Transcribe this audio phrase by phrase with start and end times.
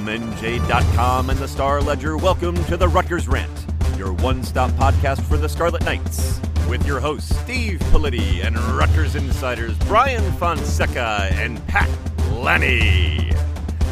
[0.00, 3.66] From NJ.com and the Star Ledger, welcome to the Rutgers Rant,
[3.98, 6.40] your one stop podcast for the Scarlet Knights.
[6.70, 11.90] With your hosts, Steve Politi and Rutgers insiders Brian Fonseca and Pat
[12.30, 13.30] Lanni.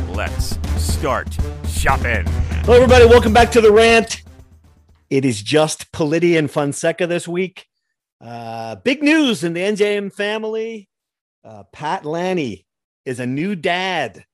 [0.09, 1.28] Let's start
[1.69, 2.25] shopping.
[2.65, 3.05] Hello, everybody.
[3.05, 4.22] Welcome back to the Rant.
[5.11, 7.67] It is just Politi and Fonseca this week.
[8.19, 10.89] Uh, big news in the NJM family.
[11.45, 12.65] Uh, Pat Lanni
[13.05, 14.25] is a new dad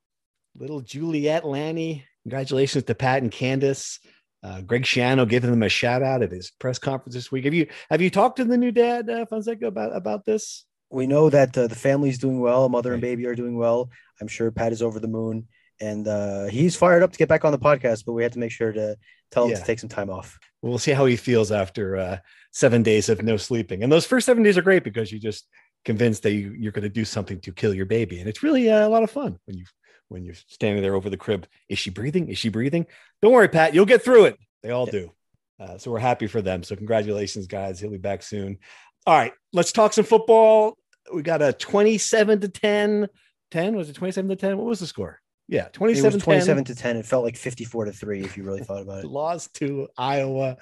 [0.56, 2.04] little Juliet Lanni.
[2.22, 3.98] Congratulations to Pat and Candace.
[4.42, 7.44] Uh, Greg Schiano giving them a shout out at his press conference this week.
[7.44, 10.66] Have you have you talked to the new dad uh, Fonseca about about this?
[10.90, 12.68] We know that uh, the family's doing well.
[12.68, 13.90] Mother and baby are doing well.
[14.20, 15.48] I'm sure Pat is over the moon,
[15.80, 18.04] and uh, he's fired up to get back on the podcast.
[18.04, 18.96] But we have to make sure to
[19.30, 19.60] tell him yeah.
[19.60, 20.38] to take some time off.
[20.60, 22.18] We'll see how he feels after uh,
[22.52, 23.82] seven days of no sleeping.
[23.82, 25.48] And those first seven days are great because you just
[25.84, 28.70] convinced that you, you're going to do something to kill your baby, and it's really
[28.70, 29.64] uh, a lot of fun when you
[30.08, 31.46] when you're standing there over the crib.
[31.68, 32.28] Is she breathing?
[32.28, 32.86] Is she breathing?
[33.22, 33.74] Don't worry, Pat.
[33.74, 34.38] You'll get through it.
[34.62, 35.12] They all do.
[35.60, 36.62] Uh, so we're happy for them.
[36.62, 37.80] So congratulations, guys.
[37.80, 38.58] He'll be back soon.
[39.06, 40.76] All right, let's talk some football.
[41.12, 43.08] We got a 27 to 10.
[43.50, 44.56] 10 was it 27 to 10?
[44.56, 45.20] What was the score?
[45.46, 46.74] Yeah, 27 it was 27 10.
[46.74, 46.96] to 10.
[46.96, 49.06] It felt like 54 to 3 if you really thought about it.
[49.10, 50.56] Lost to Iowa.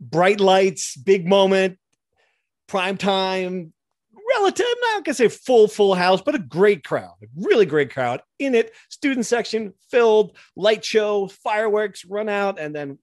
[0.00, 1.78] Bright lights, big moment,
[2.66, 3.72] prime time,
[4.34, 7.92] relative, I'm not gonna say full, full house, but a great crowd, a really great
[7.92, 8.72] crowd in it.
[8.88, 12.98] Student section filled, light show, fireworks, run out, and then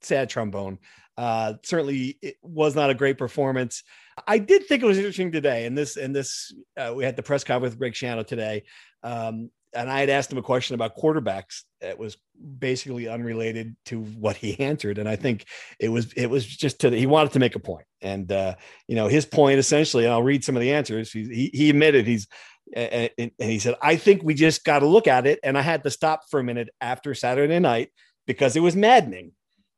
[0.00, 0.78] sad trombone.
[1.16, 3.82] Uh, certainly, it was not a great performance.
[4.26, 7.22] I did think it was interesting today, and this and this uh, we had the
[7.22, 8.64] press conference with Greg Schiano today.
[9.02, 12.16] Um, and I had asked him a question about quarterbacks that was
[12.58, 14.98] basically unrelated to what he answered.
[14.98, 15.44] And I think
[15.78, 17.86] it was it was just to he wanted to make a point.
[18.00, 18.54] And uh,
[18.86, 21.12] you know, his point essentially, and I'll read some of the answers.
[21.12, 22.26] He he admitted he's
[22.74, 25.38] and, and he said, I think we just got to look at it.
[25.42, 27.90] And I had to stop for a minute after Saturday night
[28.26, 29.32] because it was maddening.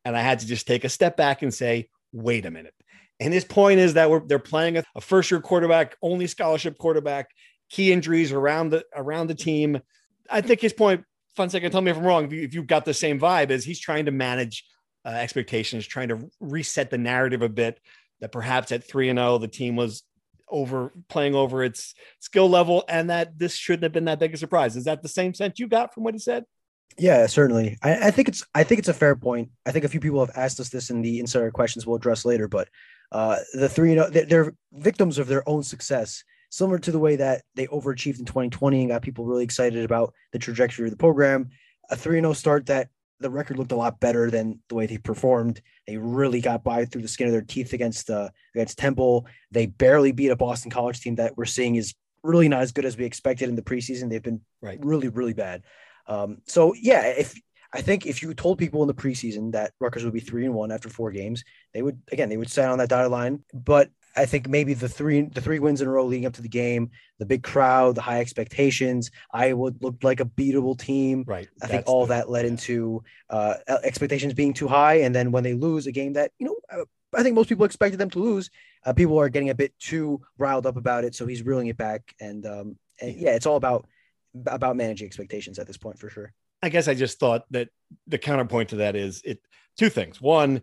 [0.05, 2.75] And I had to just take a step back and say, wait a minute.
[3.21, 6.79] And his point is that we're, they're playing a, a first year quarterback, only scholarship
[6.79, 7.29] quarterback
[7.71, 9.81] key injuries around the around the team.
[10.29, 11.05] I think his point,
[11.37, 12.25] Fonseca, tell me if I'm wrong.
[12.27, 14.65] If, you, if you've got the same vibe, is he's trying to manage
[15.05, 17.81] uh, expectations, trying to reset the narrative a bit.
[18.21, 20.03] That perhaps at three and zero, oh, the team was
[20.47, 24.37] over playing over its skill level, and that this shouldn't have been that big a
[24.37, 24.77] surprise.
[24.77, 26.45] Is that the same sense you got from what he said?
[26.99, 27.79] Yeah, certainly.
[27.83, 29.51] I, I, think it's I think it's a fair point.
[29.65, 32.27] I think a few people have asked us this in the insider questions we'll address
[32.27, 32.69] later, but
[33.13, 37.43] uh, the three, they're, they're victims of their own success similar to the way that
[37.55, 41.49] they overachieved in 2020 and got people really excited about the trajectory of the program.
[41.91, 42.89] A 3 0 start that
[43.21, 45.61] the record looked a lot better than the way they performed.
[45.87, 49.27] They really got by through the skin of their teeth against uh, against Temple.
[49.51, 52.85] They barely beat a Boston College team that we're seeing is really not as good
[52.85, 54.09] as we expected in the preseason.
[54.09, 54.79] They've been right.
[54.83, 55.63] really, really bad.
[56.07, 57.35] Um, so yeah, if
[57.73, 60.55] I think if you told people in the preseason that Rutgers would be three and
[60.55, 63.45] one after four games, they would again they would sign on that dotted line.
[63.53, 66.43] But I think maybe the three the three wins in a row leading up to
[66.43, 71.25] the game, the big crowd, the high expectations, Iowa looked like a beatable team.
[71.27, 71.49] Right.
[71.63, 72.51] I think all the, that led yeah.
[72.51, 76.47] into uh, expectations being too high, and then when they lose a game that you
[76.47, 76.57] know.
[76.73, 78.51] Uh, I think most people expected them to lose.
[78.87, 81.77] Uh, people are getting a bit too riled up about it, so he's reeling it
[81.77, 82.15] back.
[82.21, 83.89] And, um, and yeah, it's all about
[84.47, 86.33] about managing expectations at this point for sure.
[86.63, 87.69] I guess I just thought that
[88.07, 89.41] the counterpoint to that is it
[89.77, 90.21] two things.
[90.21, 90.63] One,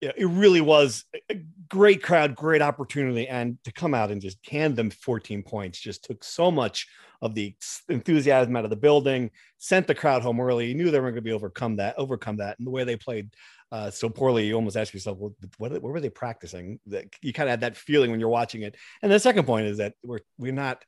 [0.00, 4.76] it really was a great crowd, great opportunity, and to come out and just hand
[4.76, 6.86] them 14 points just took so much
[7.20, 7.54] of the
[7.88, 9.30] enthusiasm out of the building.
[9.58, 10.68] Sent the crowd home early.
[10.68, 12.96] You knew they were going to be overcome that, overcome that, and the way they
[12.96, 13.30] played
[13.70, 16.80] uh, so poorly, you almost ask yourself, well, what, what were they practicing?
[16.86, 18.76] That you kind of had that feeling when you're watching it.
[19.02, 20.84] And the second point is that we're we're not.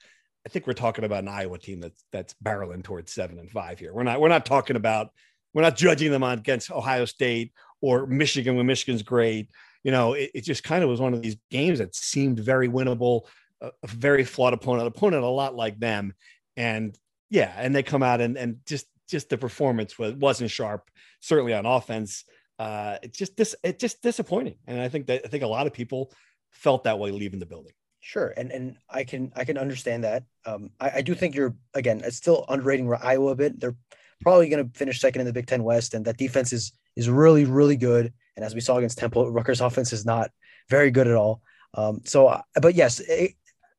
[0.47, 3.79] I think we're talking about an Iowa team that's that's barreling towards seven and five
[3.79, 3.93] here.
[3.93, 5.11] We're not we're not talking about
[5.53, 9.51] we're not judging them on against Ohio State or Michigan when Michigan's great.
[9.83, 12.69] You know, it, it just kind of was one of these games that seemed very
[12.69, 13.27] winnable,
[13.61, 16.15] a, a very flawed opponent, opponent a lot like them.
[16.57, 16.97] And
[17.31, 20.91] yeah, and they come out and and just just the performance was wasn't sharp,
[21.21, 22.25] certainly on offense.
[22.59, 24.57] Uh, just this it's just disappointing.
[24.67, 26.13] And I think that I think a lot of people
[26.51, 27.73] felt that way leaving the building.
[28.01, 30.25] Sure, and and I can I can understand that.
[30.45, 33.61] Um, I, I do think you're again it's still underrating Iowa a bit.
[33.61, 33.77] They're
[34.23, 37.09] probably going to finish second in the Big Ten West, and that defense is is
[37.09, 38.13] really really good.
[38.37, 40.31] And as we saw against Temple, Rutgers' offense is not
[40.69, 41.43] very good at all.
[41.75, 43.35] Um, so, uh, but yes, it,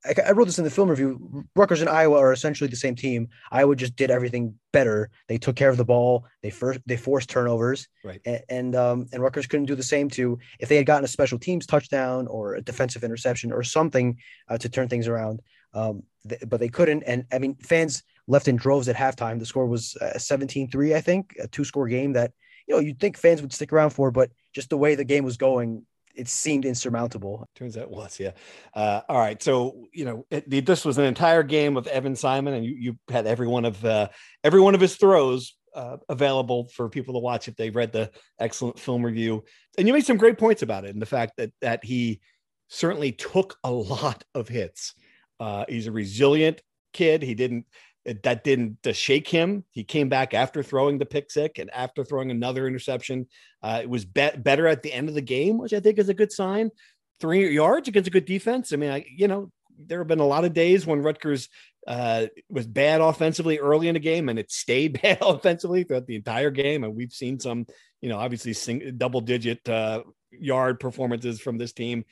[0.06, 1.46] I, I, wrote this in the film review.
[1.56, 3.30] Rutgers and Iowa are essentially the same team.
[3.52, 5.10] Iowa just did everything better.
[5.28, 6.26] They took care of the ball.
[6.42, 7.88] They first they forced turnovers.
[8.04, 8.22] Right.
[8.26, 10.40] And and, um, and Rutgers couldn't do the same too.
[10.60, 14.18] If they had gotten a special teams touchdown or a defensive interception or something
[14.50, 15.42] uh, to turn things around,
[15.74, 17.04] um, th- but they couldn't.
[17.04, 19.40] And I mean, fans left in droves at halftime.
[19.40, 22.32] The score was uh, 17-3, I think, a two-score game that
[22.72, 25.26] you know you'd think fans would stick around for, but just the way the game
[25.26, 25.86] was going,
[26.16, 27.46] it seemed insurmountable.
[27.54, 28.32] Turns out it was, yeah.
[28.74, 32.54] Uh, all right, so you know it, this was an entire game of Evan Simon,
[32.54, 34.08] and you, you had every one of uh,
[34.44, 38.10] every one of his throws uh, available for people to watch if they read the
[38.40, 39.44] excellent film review.
[39.78, 42.22] And you made some great points about it, and the fact that that he
[42.70, 44.94] certainly took a lot of hits.
[45.42, 46.62] Uh, he's a resilient
[46.94, 47.22] kid.
[47.22, 47.66] He didn't
[48.06, 49.64] that didn't shake him.
[49.72, 53.28] He came back after throwing the pick six and after throwing another interception.
[53.62, 56.10] Uh, it was be- better at the end of the game, which I think is
[56.10, 56.72] a good sign.
[57.20, 58.74] Three yards against a good defense.
[58.74, 61.50] I mean, I you know there have been a lot of days when Rutgers
[61.88, 66.16] uh, was bad offensively early in the game, and it stayed bad offensively throughout the
[66.16, 66.84] entire game.
[66.84, 67.66] And we've seen some,
[68.02, 72.06] you know, obviously sing- double digit uh, yard performances from this team.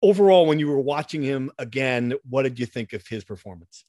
[0.00, 3.84] Overall, when you were watching him again, what did you think of his performance?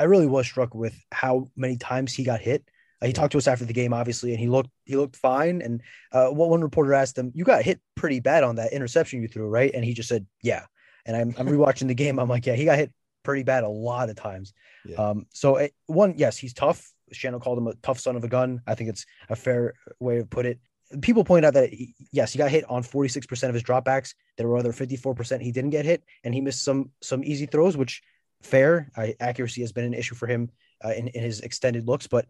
[0.00, 2.64] I really was struck with how many times he got hit.
[3.02, 5.60] Uh, he talked to us after the game, obviously, and he looked he looked fine.
[5.62, 9.22] And uh, what one reporter asked him, "You got hit pretty bad on that interception
[9.22, 10.64] you threw, right?" And he just said, "Yeah."
[11.06, 12.18] And I'm I'm rewatching the game.
[12.18, 12.92] I'm like, "Yeah, he got hit
[13.22, 14.52] pretty bad a lot of times."
[14.86, 14.96] Yeah.
[14.96, 16.90] Um, so it, one, yes, he's tough.
[17.14, 18.60] Schiano called him a tough son of a gun.
[18.66, 20.60] I think it's a fair way to put it.
[21.02, 24.14] People point out that he, yes, he got hit on 46% of his dropbacks.
[24.36, 27.76] There were other 54% he didn't get hit, and he missed some some easy throws,
[27.76, 28.02] which
[28.42, 28.90] fair.
[28.96, 30.50] I, accuracy has been an issue for him
[30.84, 32.26] uh, in, in his extended looks, but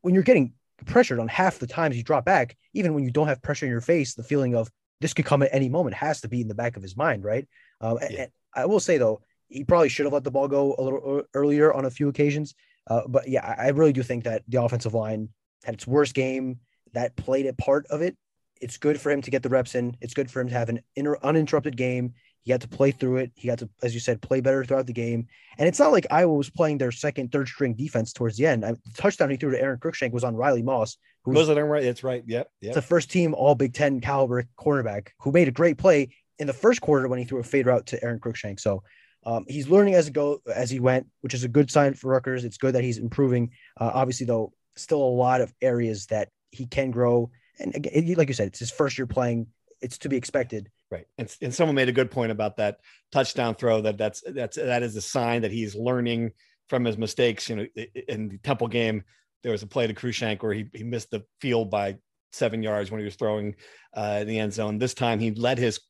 [0.00, 0.54] when you're getting
[0.86, 3.72] pressured on half the times you drop back, even when you don't have pressure in
[3.72, 4.70] your face, the feeling of
[5.00, 7.24] this could come at any moment has to be in the back of his mind,
[7.24, 7.46] right?
[7.80, 8.22] Um, yeah.
[8.22, 11.22] and I will say though, he probably should have let the ball go a little
[11.34, 12.54] earlier on a few occasions.
[12.86, 15.30] Uh, but yeah, I really do think that the offensive line
[15.64, 16.60] had its worst game.
[16.94, 18.16] That played a part of it.
[18.60, 19.96] It's good for him to get the reps in.
[20.00, 22.14] It's good for him to have an inter- uninterrupted game.
[22.48, 23.30] He had to play through it.
[23.34, 25.26] He had to, as you said, play better throughout the game.
[25.58, 28.64] And it's not like Iowa was playing their second, third string defense towards the end.
[28.64, 30.96] I the touchdown he threw to Aron Cruickshank was on Riley Moss,
[31.26, 31.82] who was it right?
[31.82, 32.24] That's right.
[32.26, 32.50] Yep.
[32.62, 32.68] Yep.
[32.70, 36.08] It's the first team All Big Ten caliber cornerback who made a great play
[36.38, 38.60] in the first quarter when he threw a fade route to Aron Cruickshank.
[38.60, 38.82] So
[39.26, 42.08] um, he's learning as he go as he went, which is a good sign for
[42.08, 42.44] Rutgers.
[42.46, 43.50] It's good that he's improving.
[43.78, 47.30] Uh, obviously, though, still a lot of areas that he can grow.
[47.58, 49.48] And again, like you said, it's his first year playing.
[49.82, 50.70] It's to be expected.
[50.90, 51.06] Right.
[51.18, 52.78] And, and someone made a good point about that
[53.12, 56.32] touchdown throw that that's that's that is a sign that he's learning
[56.68, 57.48] from his mistakes.
[57.48, 57.66] You know,
[58.08, 59.04] in the Temple game,
[59.42, 61.98] there was a play to Cruickshank where he, he missed the field by
[62.32, 63.54] seven yards when he was throwing
[63.94, 64.78] uh, in the end zone.
[64.78, 65.80] This time he let his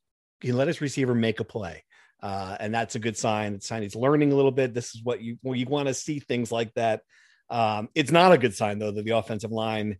[0.41, 1.83] he let his receiver make a play.
[2.21, 3.53] Uh, and that's a good sign.
[3.53, 4.73] It's sign he's learning a little bit.
[4.73, 7.01] This is what you well, you want to see things like that.
[7.49, 9.97] Um, it's not a good sign though that the offensive line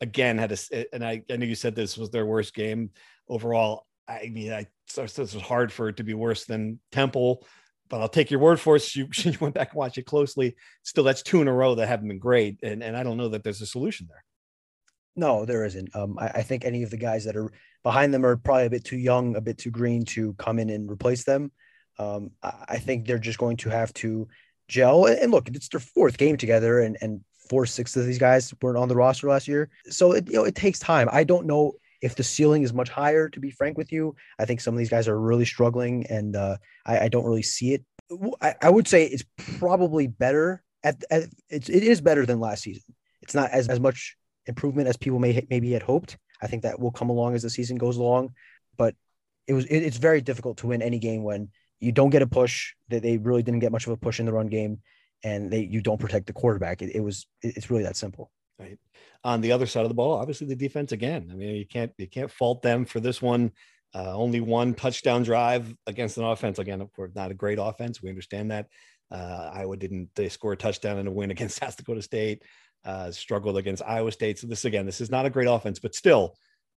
[0.00, 2.90] again had a and I, I know you said this was their worst game
[3.28, 3.86] overall.
[4.10, 7.46] I mean, I this was hard for it to be worse than Temple,
[7.88, 8.88] but I'll take your word for it.
[8.96, 10.56] You, you went back and watched it closely.
[10.82, 13.28] Still, that's two in a row that haven't been great, and and I don't know
[13.28, 14.24] that there's a solution there.
[15.16, 15.94] No, there isn't.
[15.94, 17.50] Um, I, I, think any of the guys that are
[17.82, 20.70] behind them are probably a bit too young, a bit too green to come in
[20.70, 21.50] and replace them.
[21.98, 24.28] Um, I, I, think they're just going to have to
[24.68, 25.06] gel.
[25.06, 28.54] And, and look, it's their fourth game together, and and four six of these guys
[28.62, 31.08] weren't on the roster last year, so it you know it takes time.
[31.12, 34.44] I don't know if the ceiling is much higher, to be frank with you, I
[34.44, 37.74] think some of these guys are really struggling, and uh, I, I, don't really see
[37.74, 37.84] it.
[38.40, 39.24] I, I, would say it's
[39.58, 40.62] probably better.
[40.82, 42.94] At, at it's, it is better than last season.
[43.20, 44.16] It's not as, as much
[44.46, 46.16] improvement as people may maybe had hoped.
[46.42, 48.34] I think that will come along as the season goes along,
[48.78, 48.94] but
[49.46, 52.26] it was it, it's very difficult to win any game when you don't get a
[52.26, 52.72] push.
[52.88, 54.80] That they really didn't get much of a push in the run game,
[55.22, 56.80] and they you don't protect the quarterback.
[56.80, 58.30] It, it was it's really that simple.
[58.60, 58.78] Right.
[59.24, 61.28] On the other side of the ball, obviously the defense again.
[61.32, 63.52] I mean, you can't you can't fault them for this one.
[63.94, 66.58] Uh, only one touchdown drive against an offense.
[66.58, 68.02] Again, for not a great offense.
[68.02, 68.66] We understand that.
[69.10, 72.42] Uh, Iowa didn't they score a touchdown in a win against South Dakota State.
[72.84, 74.38] uh, struggled against Iowa State.
[74.38, 76.36] So this again, this is not a great offense, but still,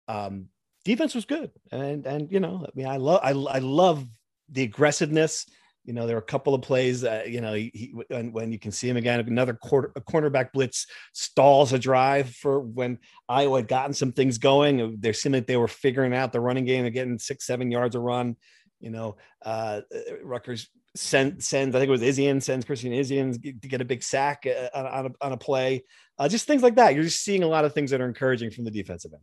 [0.09, 0.47] um,
[0.85, 1.51] defense was good.
[1.73, 4.07] And and you know, I mean, I love I, I love
[4.51, 5.47] the aggressiveness.
[5.91, 8.53] You know, there are a couple of plays that you know he, he when, when
[8.53, 9.19] you can see him again.
[9.19, 14.39] Another quarter a cornerback blitz stalls a drive for when Iowa had gotten some things
[14.39, 15.01] going.
[15.01, 17.97] They seemed like they were figuring out the running game They're getting six seven yards
[17.97, 18.37] a run.
[18.79, 19.81] You know, uh,
[20.23, 24.05] Rutgers send, sends, I think it was Izien, sends Christian Izien to get a big
[24.05, 25.83] sack uh, on, on, a, on a play.
[26.21, 26.95] Uh, just things like that.
[26.95, 29.23] You're just seeing a lot of things that are encouraging from the defensive end.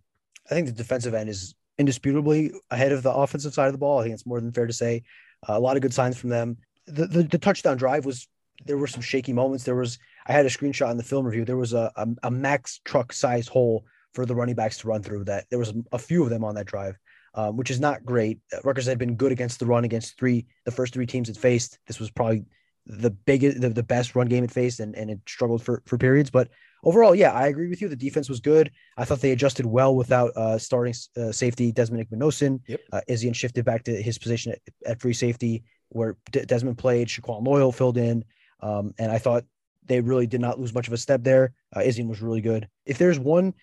[0.52, 4.00] I think the defensive end is indisputably ahead of the offensive side of the ball.
[4.00, 5.04] I think it's more than fair to say.
[5.48, 6.58] A lot of good signs from them.
[6.88, 8.28] The, the, the touchdown drive was
[8.66, 9.64] there were some shaky moments.
[9.64, 11.46] There was I had a screenshot in the film review.
[11.46, 15.04] There was a a, a max truck size hole for the running backs to run
[15.04, 15.26] through.
[15.26, 16.98] That there was a few of them on that drive
[17.38, 18.40] um, which is not great.
[18.52, 21.38] Uh, Rutgers had been good against the run against three, the first three teams it
[21.38, 21.78] faced.
[21.86, 22.46] This was probably
[22.88, 26.00] the biggest, the, the best run game it faced, and, and it struggled for, for
[26.00, 26.32] periods.
[26.32, 26.50] But
[26.84, 27.90] overall, yeah, I agree with you.
[27.90, 28.72] The defense was good.
[28.98, 32.62] I thought they adjusted well without uh, starting uh, safety Desmond Igbinosun.
[32.68, 32.80] Yep.
[32.92, 37.08] Uh, Izien shifted back to his position at, at free safety where Desmond played.
[37.08, 38.24] Shaquan Loyal filled in.
[38.62, 39.46] Um, and I thought
[39.86, 41.54] they really did not lose much of a step there.
[41.76, 42.68] Uh, Izien was really good.
[42.86, 43.54] If there's one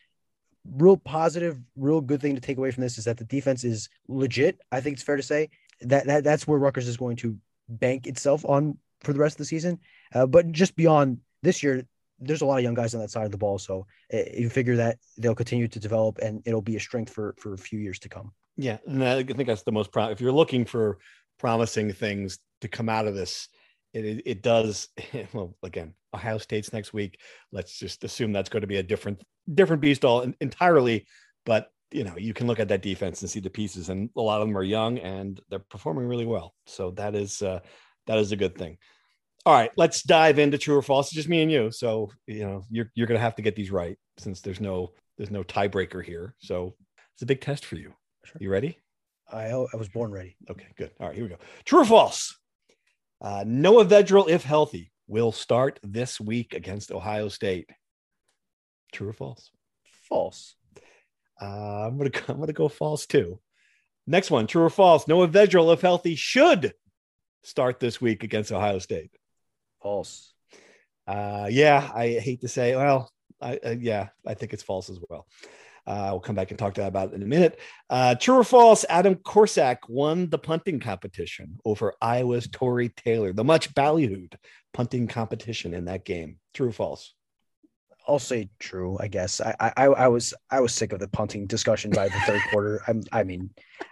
[0.77, 3.89] real positive, real good thing to take away from this is that the defense is
[4.09, 4.59] legit.
[4.73, 5.51] I think it's fair to say
[5.83, 7.37] that, that that's where Rutgers is going to
[7.69, 9.79] bank itself on for the rest of the season.
[10.15, 11.85] Uh, but just beyond this year,
[12.19, 13.59] there's a lot of young guys on that side of the ball.
[13.59, 17.35] So uh, you figure that they'll continue to develop and it'll be a strength for,
[17.39, 18.33] for a few years to come.
[18.57, 18.79] Yeah.
[18.87, 20.99] And I think that's the most, pro- if you're looking for
[21.39, 23.49] promising things to come out of this,
[23.95, 24.89] it, it does
[25.33, 27.21] well again ohio state's next week
[27.53, 29.23] let's just assume that's going to be a different
[29.55, 31.07] different beast all entirely
[31.47, 34.21] but you know you can look at that defense and see the pieces and a
[34.21, 37.61] lot of them are young and they're performing really well so that is uh
[38.07, 38.77] that is a good thing
[39.47, 42.45] all right let's dive into true or false it's just me and you so you
[42.45, 46.05] know you're, you're gonna have to get these right since there's no there's no tiebreaker
[46.05, 46.75] here so
[47.15, 47.93] it's a big test for you
[48.25, 48.39] sure.
[48.41, 48.79] you ready
[49.31, 52.37] I, I was born ready okay good all right here we go true or false
[53.25, 57.71] uh, Noah Vedral, if healthy, will start this week against Ohio State.
[58.93, 59.51] True or false?
[60.09, 60.57] False.
[61.41, 63.41] Uh, I'm gonna I'm gonna go false too.
[64.07, 65.09] Next one, true or false?
[65.09, 66.75] Noah Vedral, if healthy, should
[67.43, 69.11] start this week against Ohio State.
[69.85, 70.33] False.
[71.07, 72.75] Uh, yeah, I hate to say.
[72.75, 75.27] Well, I, uh, yeah, I think it's false as well.
[75.87, 77.61] Uh, we'll come back and talk to that about in a minute.
[77.91, 78.87] Uh, true or false?
[78.89, 84.33] Adam Korsak won the punting competition over Iowa's Tory Taylor, the much ballyhooed
[84.73, 86.39] punting competition in that game.
[86.55, 87.13] True or false?
[88.09, 88.97] I'll say true.
[88.99, 92.21] I guess I, I I was I was sick of the punting discussion by the
[92.27, 92.81] third quarter.
[92.89, 93.51] I'm I mean,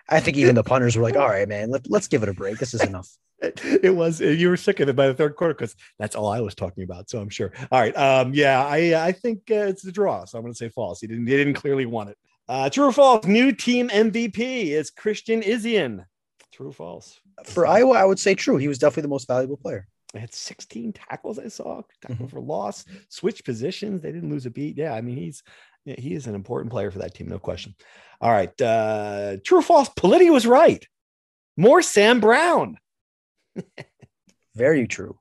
[0.08, 2.34] I think even the punters were like, "All right, man, let, let's give it a
[2.34, 2.58] break.
[2.58, 3.08] This is enough."
[3.82, 6.40] it was you were sick of it by the third quarter because that's all I
[6.40, 7.10] was talking about.
[7.10, 7.52] So I'm sure.
[7.70, 7.96] All right.
[7.96, 10.24] Um, yeah, I I think uh, it's the draw.
[10.24, 11.00] So I'm going to say false.
[11.00, 12.18] He didn't he didn't clearly want it.
[12.48, 13.24] Uh, true or false?
[13.26, 16.04] New team MVP is Christian Izien.
[16.52, 17.18] True or false?
[17.44, 18.56] For Iowa, I would say true.
[18.56, 19.88] He was definitely the most valuable player.
[20.12, 21.38] They had 16 tackles.
[21.38, 22.26] I saw tackle mm-hmm.
[22.26, 24.02] for loss, switch positions.
[24.02, 24.76] They didn't lose a beat.
[24.76, 25.42] Yeah, I mean he's
[25.84, 27.74] yeah, he is an important player for that team, no question.
[28.20, 28.60] All right.
[28.60, 29.88] Uh, true or false?
[29.88, 30.86] Politi was right.
[31.56, 32.78] More Sam Brown.
[34.54, 35.18] Very true.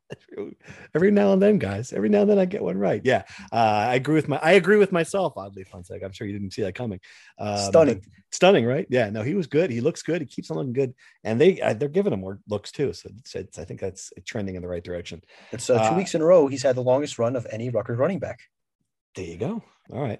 [0.93, 1.93] Every now and then, guys.
[1.93, 3.01] Every now and then, I get one right.
[3.05, 3.23] Yeah,
[3.53, 4.37] uh, I agree with my.
[4.43, 5.37] I agree with myself.
[5.37, 6.01] Oddly, fun sec.
[6.03, 6.99] I'm sure you didn't see that coming.
[7.39, 8.85] Um, stunning, stunning, right?
[8.89, 9.09] Yeah.
[9.09, 9.71] No, he was good.
[9.71, 10.19] He looks good.
[10.19, 12.91] He keeps on looking good, and they uh, they're giving him more looks too.
[12.91, 15.21] So it's, it's, I think that's trending in the right direction.
[15.53, 16.47] It's uh, two uh, weeks in a row.
[16.47, 18.41] He's had the longest run of any Rutgers running back.
[19.15, 19.63] There you go.
[19.93, 20.19] All right.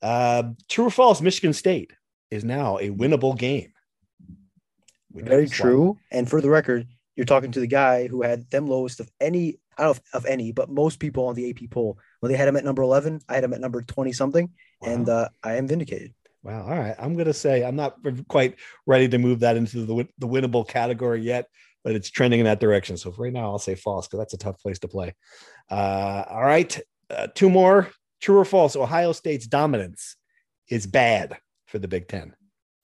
[0.00, 1.20] Uh, true or false?
[1.20, 1.92] Michigan State
[2.30, 3.72] is now a winnable game.
[5.12, 5.98] Very true.
[6.10, 9.58] And for the record, you're talking to the guy who had them lowest of any,
[9.78, 11.98] I don't know if, of any, but most people on the AP poll.
[12.20, 14.92] Well, they had him at number 11, I had him at number 20 something, wow.
[14.92, 16.14] and uh, I am vindicated.
[16.42, 16.64] Wow.
[16.64, 16.94] All right.
[16.98, 17.96] I'm going to say I'm not
[18.28, 18.56] quite
[18.86, 21.46] ready to move that into the, the winnable category yet,
[21.82, 22.98] but it's trending in that direction.
[22.98, 25.14] So right now, I'll say false because that's a tough place to play.
[25.70, 26.78] Uh, all right.
[27.08, 27.90] Uh, two more
[28.20, 28.76] true or false.
[28.76, 30.16] Ohio State's dominance
[30.68, 32.34] is bad for the Big Ten.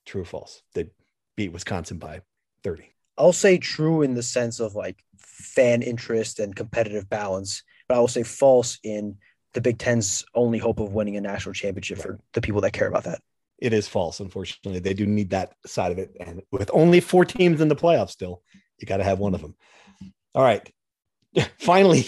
[0.06, 0.62] True or false?
[0.74, 0.90] They
[1.36, 2.22] beat Wisconsin by
[2.64, 2.90] 30.
[3.20, 8.00] I'll say true in the sense of like fan interest and competitive balance, but I
[8.00, 9.18] will say false in
[9.52, 12.88] the Big Ten's only hope of winning a national championship for the people that care
[12.88, 13.20] about that.
[13.58, 14.80] It is false, unfortunately.
[14.80, 16.16] They do need that side of it.
[16.18, 18.42] And with only four teams in the playoffs still,
[18.78, 19.54] you got to have one of them.
[20.34, 20.66] All right.
[21.58, 22.06] finally,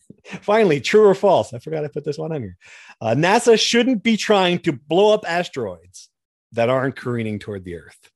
[0.24, 1.54] finally, true or false?
[1.54, 2.56] I forgot I put this one on here.
[3.00, 6.08] Uh, NASA shouldn't be trying to blow up asteroids
[6.52, 8.10] that aren't careening toward the Earth.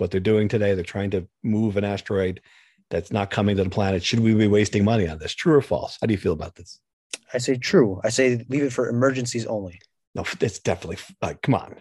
[0.00, 0.74] What they're doing today.
[0.74, 2.40] They're trying to move an asteroid
[2.90, 4.04] that's not coming to the planet.
[4.04, 5.34] Should we be wasting money on this?
[5.34, 5.98] True or false?
[6.00, 6.80] How do you feel about this?
[7.32, 8.00] I say true.
[8.04, 9.80] I say leave it for emergencies only.
[10.14, 11.76] No, it's definitely like, come on,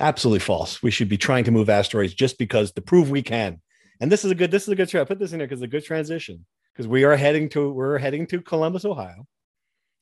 [0.00, 0.82] absolutely false.
[0.82, 3.60] We should be trying to move asteroids just because to prove we can.
[4.00, 4.50] And this is a good.
[4.50, 4.94] This is a good.
[4.94, 7.70] I put this in there because it's a good transition because we are heading to
[7.70, 9.26] we're heading to Columbus, Ohio.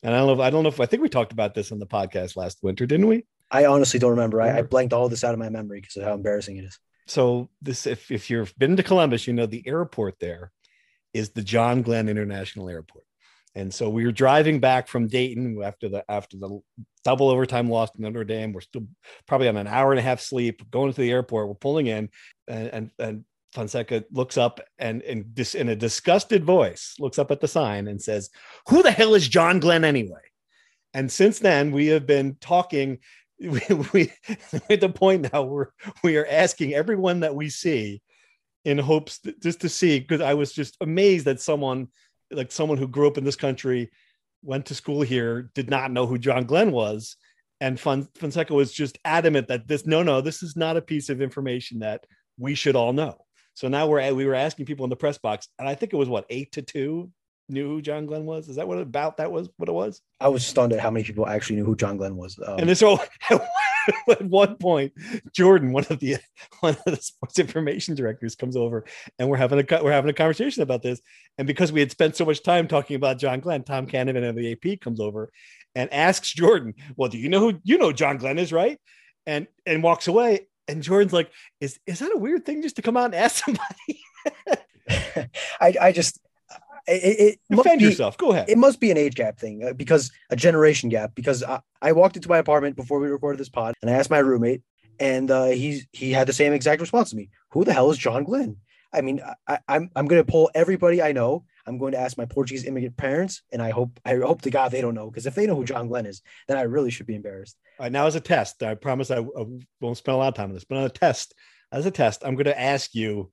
[0.03, 0.33] And I don't know.
[0.35, 2.59] If, I don't know if I think we talked about this on the podcast last
[2.63, 3.25] winter, didn't we?
[3.51, 4.43] I honestly don't remember.
[4.43, 6.79] I, I blanked all this out of my memory because of how embarrassing it is.
[7.07, 10.53] So this, if if you've been to Columbus, you know the airport there
[11.15, 13.05] is the John Glenn International Airport.
[13.55, 16.61] And so we were driving back from Dayton after the after the
[17.05, 18.53] double overtime loss to Notre Dame.
[18.53, 18.87] We're still
[19.27, 20.71] probably on an hour and a half sleep.
[20.71, 22.11] Going to the airport, we're pulling in,
[22.47, 27.31] and and, and Fonseca looks up and in this in a disgusted voice looks up
[27.31, 28.29] at the sign and says,
[28.69, 30.21] "Who the hell is John Glenn anyway?"
[30.93, 32.99] And since then, we have been talking.
[33.41, 33.61] We,
[33.93, 34.13] we
[34.71, 38.01] at the point now where we are asking everyone that we see
[38.65, 41.89] in hopes that, just to see because I was just amazed that someone
[42.31, 43.91] like someone who grew up in this country,
[44.43, 47.17] went to school here, did not know who John Glenn was.
[47.61, 51.23] And Fonseca was just adamant that this, no, no, this is not a piece of
[51.23, 52.05] information that
[52.39, 53.17] we should all know.
[53.55, 55.97] So now we're we were asking people in the press box, and I think it
[55.97, 57.11] was what eight to two
[57.49, 58.49] knew who John Glenn was.
[58.49, 60.03] Is that what about that was what it was?
[60.21, 62.39] I was stunned at how many people actually knew who John Glenn was.
[62.45, 62.99] Um, and so
[63.31, 64.93] at one point,
[65.33, 66.17] Jordan, one of the
[66.61, 68.85] one of the sports information directors, comes over,
[69.19, 71.01] and we're having a we're having a conversation about this.
[71.39, 74.37] And because we had spent so much time talking about John Glenn, Tom Canavan of
[74.37, 75.31] the AP comes over
[75.75, 78.79] and asks Jordan, "Well, do you know who you know John Glenn is, right?"
[79.27, 80.49] And and walks away.
[80.69, 83.45] And Jordan's like, "Is is that a weird thing just to come out and ask
[83.45, 84.01] somebody?"
[85.61, 86.21] I I just
[86.89, 88.17] it, it defend be, yourself.
[88.17, 88.49] Go ahead.
[88.49, 91.15] It must be an age gap thing uh, because a generation gap.
[91.15, 94.11] Because I, I walked into my apartment before we recorded this pod, and I asked
[94.11, 94.63] my roommate,
[94.99, 97.31] and uh, he he had the same exact response to me.
[97.51, 98.57] Who the hell is John Glenn?
[98.93, 101.45] I mean, I, I'm I'm going to pull everybody I know.
[101.67, 104.71] I'm going to ask my Portuguese immigrant parents, and I hope I hope to God
[104.71, 107.07] they don't know because if they know who John Glenn is, then I really should
[107.07, 107.57] be embarrassed.
[107.79, 109.45] All right, now as a test, I promise I, I
[109.81, 111.35] won't spend a lot of time on this, but on a test,
[111.73, 113.31] as a test, I'm going to ask you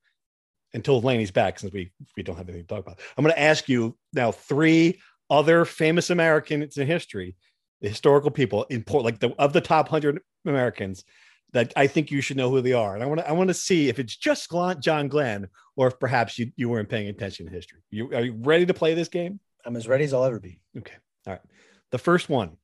[0.74, 3.00] until Laney's back, since we we don't have anything to talk about.
[3.16, 7.36] I'm going to ask you now three other famous Americans in history,
[7.80, 11.04] the historical people in port, like the of the top hundred Americans
[11.52, 12.94] that I think you should know who they are.
[12.94, 15.98] And I want to I want to see if it's just John Glenn or if
[15.98, 17.78] perhaps you, you weren't paying attention to history.
[17.90, 19.40] You are you ready to play this game?
[19.64, 20.60] I'm as ready as I'll ever be.
[20.76, 20.96] Okay.
[21.26, 21.42] All right.
[21.90, 22.56] The first one,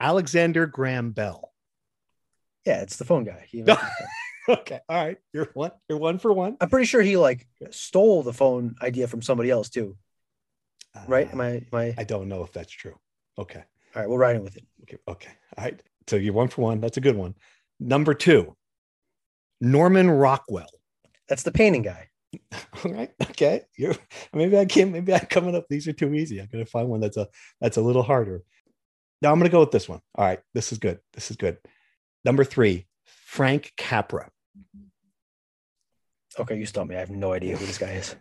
[0.00, 1.52] Alexander Graham Bell.
[2.66, 3.46] Yeah, it's the phone guy.
[4.48, 4.80] okay.
[4.88, 5.18] All right.
[5.32, 5.70] You're one.
[5.88, 6.56] You're one for one.
[6.60, 9.96] I'm pretty sure he like stole the phone idea from somebody else too.
[10.94, 11.32] Uh, right?
[11.32, 11.48] Am I?
[11.50, 11.94] Am I?
[11.96, 12.94] I don't know if that's true.
[13.38, 13.62] Okay.
[13.94, 14.08] All right.
[14.08, 14.64] We're riding with it.
[14.82, 14.98] Okay.
[15.08, 15.30] Okay.
[15.56, 15.80] All right.
[16.08, 16.80] So you're one for one.
[16.80, 17.34] That's a good one.
[17.80, 18.54] Number two,
[19.60, 20.68] Norman Rockwell.
[21.28, 22.08] That's the painting guy.
[22.84, 23.10] All right.
[23.22, 23.62] Okay.
[23.76, 23.94] You're
[24.34, 24.92] maybe I can't.
[24.92, 25.66] Maybe I'm coming up.
[25.70, 26.38] These are too easy.
[26.38, 27.28] I'm gonna find one that's a
[27.60, 28.42] that's a little harder.
[29.22, 30.00] Now I'm gonna go with this one.
[30.16, 30.40] All right.
[30.52, 30.98] This is good.
[31.14, 31.56] This is good.
[32.24, 34.30] Number three, Frank Capra.
[36.38, 36.96] Okay, you stumped me.
[36.96, 38.16] I have no idea who this guy is.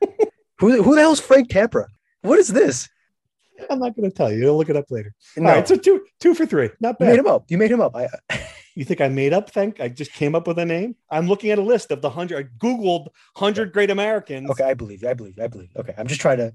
[0.60, 1.88] who, who the hell is Frank Capra?
[2.22, 2.90] What is this?
[3.70, 4.40] I'm not going to tell you.
[4.40, 5.14] You'll look it up later.
[5.38, 5.50] No.
[5.50, 6.70] All right, so two two for three.
[6.80, 7.06] Not bad.
[7.06, 7.46] You made him up.
[7.50, 7.96] You made him up.
[7.96, 8.08] I,
[8.76, 9.50] you think I made up?
[9.50, 10.96] Think I just came up with a name?
[11.10, 12.46] I'm looking at a list of the hundred.
[12.46, 14.50] I googled hundred great Americans.
[14.50, 15.10] Okay, I believe you.
[15.10, 15.44] I believe you.
[15.44, 15.70] I believe.
[15.76, 15.82] You.
[15.82, 16.54] Okay, I'm just trying to.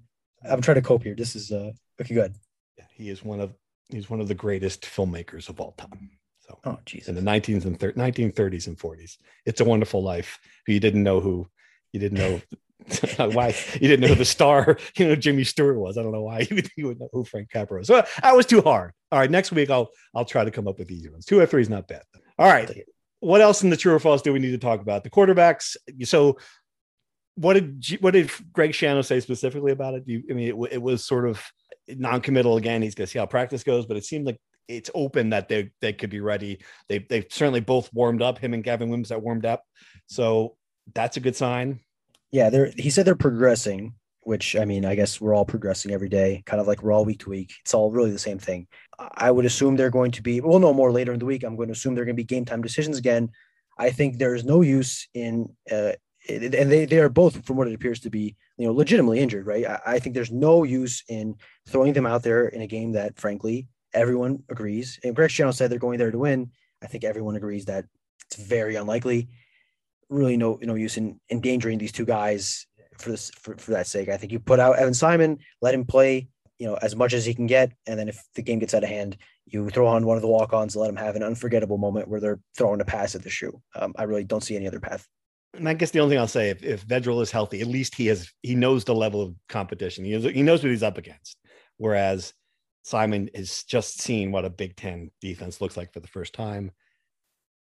[0.49, 1.15] I'm trying to cope here.
[1.15, 2.15] This is uh okay.
[2.15, 2.35] Good.
[2.77, 3.55] Yeah, he is one of
[3.89, 6.11] he's one of the greatest filmmakers of all time.
[6.49, 7.09] So, oh, Jesus.
[7.09, 9.19] In the 19s and thir- 1930s and 40s.
[9.45, 10.39] It's a Wonderful Life.
[10.67, 11.47] You didn't know who,
[11.93, 12.41] you didn't know
[13.33, 15.99] why, you didn't know who the star, you know, Jimmy Stewart was.
[15.99, 17.87] I don't know why you would, you would know who Frank Capra was.
[17.87, 18.93] So that was too hard.
[19.13, 19.31] All right.
[19.31, 21.27] Next week, I'll, I'll try to come up with easier ones.
[21.27, 22.03] Two or three is not bad.
[22.39, 22.71] All right.
[23.21, 25.03] What else in the true or false do we need to talk about?
[25.03, 25.77] The quarterbacks.
[26.05, 26.39] So,
[27.35, 30.05] what did what did Greg Schiano say specifically about it?
[30.07, 31.43] You, I mean, it, it was sort of
[31.89, 32.83] non-committal again.
[32.83, 35.71] He's going to see how practice goes, but it seemed like it's open that they
[35.81, 36.59] they could be ready.
[36.89, 38.39] They they've certainly both warmed up.
[38.39, 39.65] Him and Gavin Wimsatt that warmed up,
[40.07, 40.57] so
[40.95, 41.81] that's a good sign.
[42.31, 46.09] Yeah, they're he said they're progressing, which I mean, I guess we're all progressing every
[46.09, 47.53] day, kind of like we're all week to week.
[47.63, 48.67] It's all really the same thing.
[48.99, 50.41] I would assume they're going to be.
[50.41, 51.45] We'll know more later in the week.
[51.45, 53.31] I'm going to assume they're going to be game time decisions again.
[53.79, 55.55] I think there is no use in.
[55.71, 55.93] Uh,
[56.29, 59.47] and they, they are both, from what it appears to be, you know, legitimately injured,
[59.47, 59.65] right?
[59.65, 63.19] I, I think there's no use in throwing them out there in a game that,
[63.19, 64.99] frankly, everyone agrees.
[65.03, 66.51] And Greg Schiano said they're going there to win.
[66.83, 67.87] I think everyone agrees that
[68.27, 69.29] it's very unlikely.
[70.09, 72.67] Really, no no use in endangering these two guys
[72.99, 74.09] for this for, for that sake.
[74.09, 77.25] I think you put out Evan Simon, let him play, you know, as much as
[77.27, 80.07] he can get, and then if the game gets out of hand, you throw on
[80.07, 83.15] one of the walk-ons, let him have an unforgettable moment where they're throwing a pass
[83.15, 83.61] at the shoe.
[83.75, 85.07] Um, I really don't see any other path.
[85.55, 87.95] And I guess the only thing I'll say, if, if Vedral is healthy, at least
[87.95, 90.05] he has he knows the level of competition.
[90.05, 91.37] He, he knows what he's up against.
[91.77, 92.35] Whereas
[92.89, 96.71] Simon is just seeing what a Big Ten defense looks like for the first time.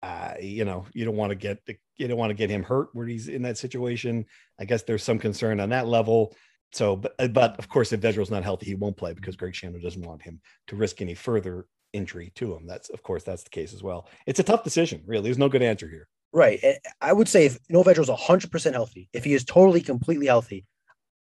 [0.03, 1.59] Uh, you know, you don't want to get
[1.97, 4.25] you don't want to get him hurt where he's in that situation.
[4.61, 6.37] I guess there's some concern on that level.
[6.73, 9.55] So, but uh, but of course, if Vedral's not healthy, he won't play because Greg
[9.55, 12.67] Schiano doesn't want him to risk any further injury to him.
[12.67, 14.09] That's of course that's the case as well.
[14.27, 15.25] It's a tough decision, really.
[15.25, 16.07] There's no good answer here.
[16.33, 16.61] Right.
[17.01, 20.67] I would say if Noah Vedral's 100% healthy, if he is totally, completely healthy,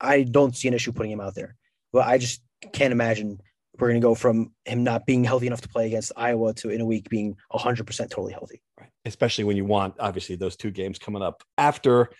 [0.01, 1.55] I don't see an issue putting him out there.
[1.93, 3.38] But I just can't imagine
[3.79, 6.71] we're going to go from him not being healthy enough to play against Iowa to
[6.71, 8.63] in a week being 100% totally healthy.
[8.79, 8.91] Right.
[9.05, 12.11] Especially when you want, obviously, those two games coming up after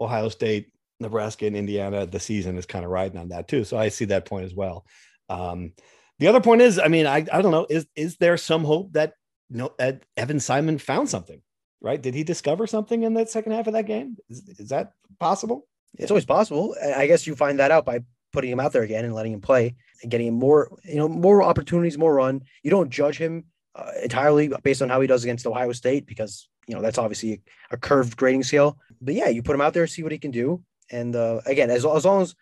[0.00, 2.06] Ohio State, Nebraska, and Indiana.
[2.06, 3.64] The season is kind of riding on that too.
[3.64, 4.86] So I see that point as well.
[5.28, 5.72] Um,
[6.18, 8.92] the other point is, I mean, I, I don't know, is is there some hope
[8.92, 9.14] that
[9.50, 11.42] you know Ed, Evan Simon found something?
[11.80, 12.00] Right?
[12.00, 14.16] Did he discover something in that second half of that game?
[14.30, 15.66] Is, is that possible?
[15.98, 16.74] It's always possible.
[16.96, 18.00] I guess you find that out by
[18.34, 21.08] putting him out there again and letting him play and getting him more, you know,
[21.08, 22.42] more opportunities, more run.
[22.62, 23.44] You don't judge him
[23.74, 27.32] uh, entirely based on how he does against Ohio State because you know that's obviously
[27.32, 28.76] a, a, curved grading scale.
[29.00, 31.70] But yeah, you put him out there, see what he can do, and uh, again,
[31.70, 32.34] as as long as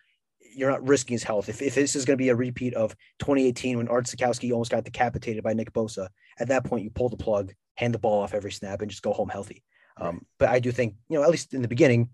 [0.55, 1.49] you're not risking his health.
[1.49, 4.69] If, if this is going to be a repeat of 2018 when Art Sitkowski almost
[4.69, 8.21] got decapitated by Nick Bosa, at that point you pull the plug, hand the ball
[8.21, 9.63] off every snap, and just go home healthy.
[9.97, 12.09] Um, but I do think you know at least in the beginning,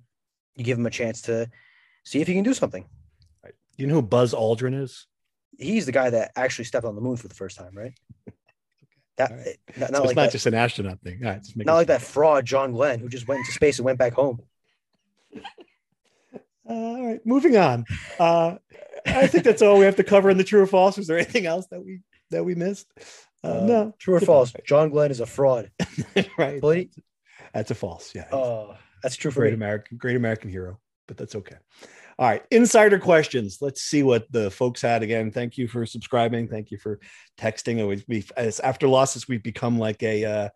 [0.55, 1.49] you give him a chance to
[2.03, 2.85] see if he can do something.
[3.79, 5.07] You know who Buzz Aldrin is?
[5.57, 7.93] He's the guy that actually stepped on the moon for the first time, right?
[9.17, 9.57] That right.
[9.77, 11.19] not, not so like it's not that, just an astronaut thing.
[11.21, 14.13] Right, not like that fraud John Glenn who just went into space and went back
[14.13, 14.41] home.
[16.69, 17.83] Uh, all right, moving on.
[18.19, 18.55] Uh,
[19.03, 20.99] I think that's all we have to cover in the true or false.
[20.99, 22.85] Is there anything else that we that we missed?
[23.43, 24.53] Uh, no, true or false.
[24.67, 25.71] John Glenn is a fraud.
[26.37, 26.61] right.
[27.55, 28.13] That's a false.
[28.13, 28.27] Yeah.
[28.31, 29.55] Oh, that's true for great me.
[29.55, 30.79] American, great American hero.
[31.07, 31.55] But that's okay.
[32.19, 33.59] All right, insider questions.
[33.61, 35.31] Let's see what the folks had again.
[35.31, 36.49] Thank you for subscribing.
[36.49, 36.99] Thank you for
[37.39, 38.03] texting.
[38.09, 40.49] We after losses, we've become like a uh,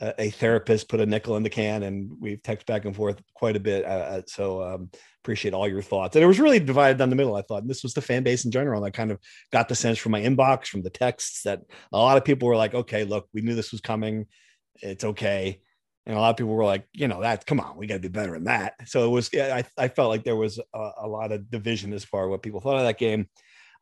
[0.00, 3.56] a therapist put a nickel in the can and we've texted back and forth quite
[3.56, 3.84] a bit.
[3.84, 4.90] Uh, uh, so um,
[5.22, 6.16] appreciate all your thoughts.
[6.16, 7.36] And it was really divided down the middle.
[7.36, 8.82] I thought and this was the fan base in general.
[8.82, 9.18] I kind of
[9.52, 11.60] got the sense from my inbox, from the texts that
[11.92, 14.28] a lot of people were like, okay, look, we knew this was coming.
[14.76, 15.60] It's okay.
[16.06, 18.00] And a lot of people were like, you know, that come on, we got to
[18.00, 18.74] be better than that.
[18.88, 22.04] So it was, I, I felt like there was a, a, lot of division as
[22.04, 23.28] far as what people thought of that game.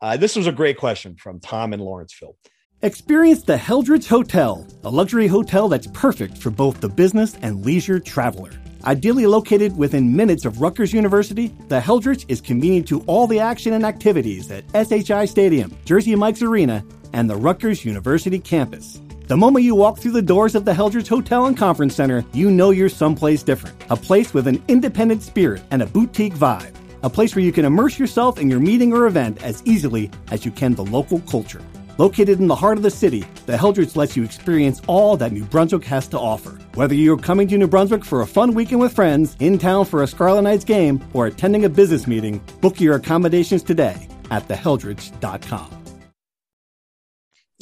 [0.02, 2.36] Uh, this was a great question from Tom in Lawrenceville.
[2.82, 8.00] Experience the Heldrich Hotel, a luxury hotel that's perfect for both the business and leisure
[8.00, 8.50] traveler.
[8.84, 13.74] Ideally located within minutes of Rutgers University, the Heldrich is convenient to all the action
[13.74, 18.98] and activities at SHI Stadium, Jersey Mike's Arena, and the Rutgers University campus.
[19.30, 22.50] The moment you walk through the doors of the Heldrich Hotel and Conference Center, you
[22.50, 23.80] know you're someplace different.
[23.88, 26.74] A place with an independent spirit and a boutique vibe.
[27.04, 30.44] A place where you can immerse yourself in your meeting or event as easily as
[30.44, 31.62] you can the local culture.
[31.96, 35.44] Located in the heart of the city, the Heldrich lets you experience all that New
[35.44, 36.58] Brunswick has to offer.
[36.74, 40.02] Whether you're coming to New Brunswick for a fun weekend with friends, in town for
[40.02, 45.79] a Scarlet Knights game, or attending a business meeting, book your accommodations today at theheldrich.com.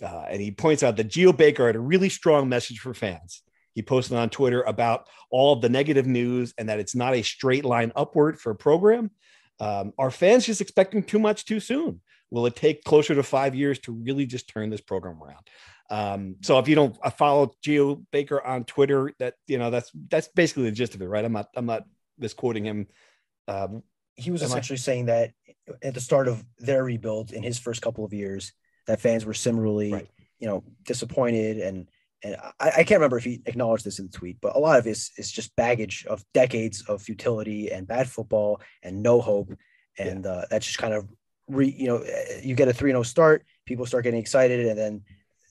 [0.02, 3.42] Uh, and he points out that Geo Baker had a really strong message for fans.
[3.74, 7.22] He posted on Twitter about all of the negative news and that it's not a
[7.22, 9.10] straight line upward for a program.
[9.60, 12.00] Um, are fans just expecting too much too soon?
[12.30, 15.48] Will it take closer to five years to really just turn this program around?
[15.90, 20.28] Um, so if you don't follow Geo Baker on Twitter, that you know that's that's
[20.28, 21.24] basically the gist of it, right?
[21.24, 21.84] I'm not I'm not
[22.18, 22.88] misquoting him.
[23.46, 23.82] Um,
[24.14, 24.80] he was essentially I?
[24.80, 25.32] saying that
[25.82, 28.52] at the start of their rebuild in his first couple of years,
[28.88, 30.08] that fans were similarly, right.
[30.40, 31.88] you know, disappointed and
[32.24, 34.76] and I, I, can't remember if he acknowledged this in the tweet, but a lot
[34.76, 39.52] of this is just baggage of decades of futility and bad football and no hope,
[39.98, 40.30] and yeah.
[40.30, 41.06] uh, that's just kind of
[41.48, 42.04] re, you know,
[42.42, 45.02] you get a 3 0 start, people start getting excited, and then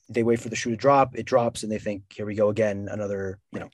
[0.09, 1.17] they wait for the shoe to drop.
[1.17, 3.69] It drops, and they think, here we go again, another, you know,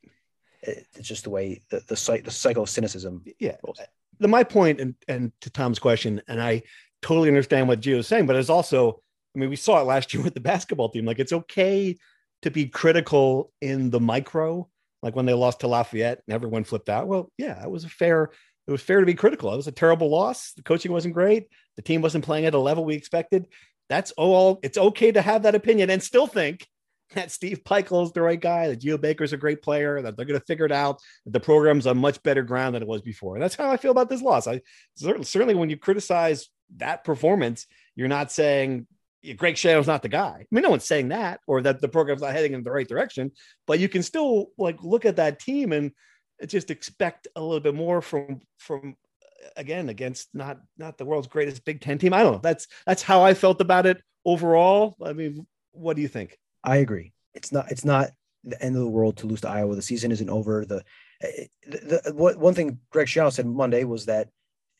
[0.61, 3.23] it's just the way the, the, the cycle of cynicism.
[3.39, 3.57] Yeah.
[3.63, 3.79] Rolls.
[4.19, 6.63] My point, and, and to Tom's question, and I
[7.01, 9.01] totally understand what Geo is saying, but it's also,
[9.35, 11.05] I mean, we saw it last year with the basketball team.
[11.05, 11.97] Like, it's okay
[12.41, 14.67] to be critical in the micro,
[15.01, 17.07] like when they lost to Lafayette and everyone flipped out.
[17.07, 18.31] Well, yeah, it was a fair
[18.67, 19.53] it was fair to be critical.
[19.53, 20.53] It was a terrible loss.
[20.53, 21.47] The coaching wasn't great.
[21.75, 23.47] The team wasn't playing at a level we expected.
[23.89, 24.59] That's all.
[24.63, 26.65] It's okay to have that opinion and still think
[27.13, 30.25] that Steve Pikiell is the right guy, that Geo Baker's a great player, that they're
[30.25, 33.01] going to figure it out, that the program's on much better ground than it was
[33.01, 33.35] before.
[33.35, 34.47] And that's how I feel about this loss.
[34.47, 34.61] I
[34.95, 38.87] certainly, when you criticize that performance, you're not saying
[39.37, 40.39] Greg Schiano's not the guy.
[40.39, 42.87] I mean, no one's saying that or that the program's not heading in the right
[42.87, 43.31] direction,
[43.67, 45.91] but you can still like look at that team and
[46.47, 48.95] just expect a little bit more from from
[49.55, 52.13] again against not not the world's greatest Big Ten team.
[52.13, 52.39] I don't know.
[52.43, 56.37] That's that's how I felt about it overall, I mean, what do you think?
[56.63, 57.13] I agree.
[57.33, 57.71] It's not.
[57.71, 58.11] It's not
[58.43, 59.75] the end of the world to lose to Iowa.
[59.75, 60.65] The season isn't over.
[60.65, 60.83] The,
[61.21, 64.29] eh, the, the one thing Greg Schiano said Monday was that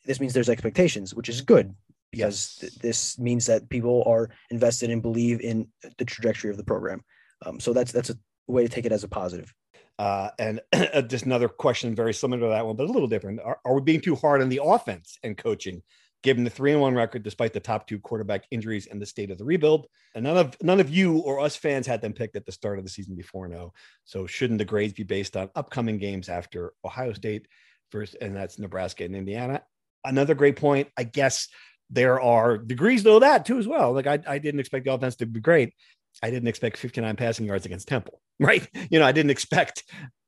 [0.05, 1.73] this means there's expectations, which is good
[2.13, 6.63] because th- this means that people are invested and believe in the trajectory of the
[6.63, 7.03] program.
[7.43, 8.15] Um, so that's that's a
[8.47, 9.51] way to take it as a positive.
[9.97, 10.61] Uh, and
[11.07, 13.39] just another question, very similar to that one, but a little different.
[13.41, 15.81] Are, are we being too hard on the offense and coaching,
[16.21, 19.31] given the three and one record despite the top two quarterback injuries and the state
[19.31, 19.87] of the rebuild?
[20.13, 22.77] And none of none of you or us fans had them picked at the start
[22.77, 23.73] of the season before no.
[24.05, 27.47] So shouldn't the grades be based on upcoming games after Ohio State
[27.89, 29.63] first, and that's Nebraska and Indiana?
[30.05, 30.89] Another great point.
[30.97, 31.47] I guess
[31.93, 33.93] there are degrees to that too as well.
[33.93, 35.73] Like I, I didn't expect the offense to be great.
[36.21, 38.67] I didn't expect 59 passing yards against Temple, right?
[38.89, 39.83] You know, I didn't expect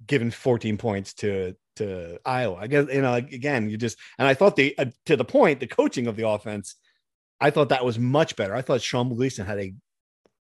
[0.05, 2.57] giving 14 points to to Iowa.
[2.61, 5.59] I guess you know, again, you just and I thought the uh, to the point,
[5.59, 6.75] the coaching of the offense,
[7.41, 8.55] I thought that was much better.
[8.55, 9.73] I thought Sean Gleeson had a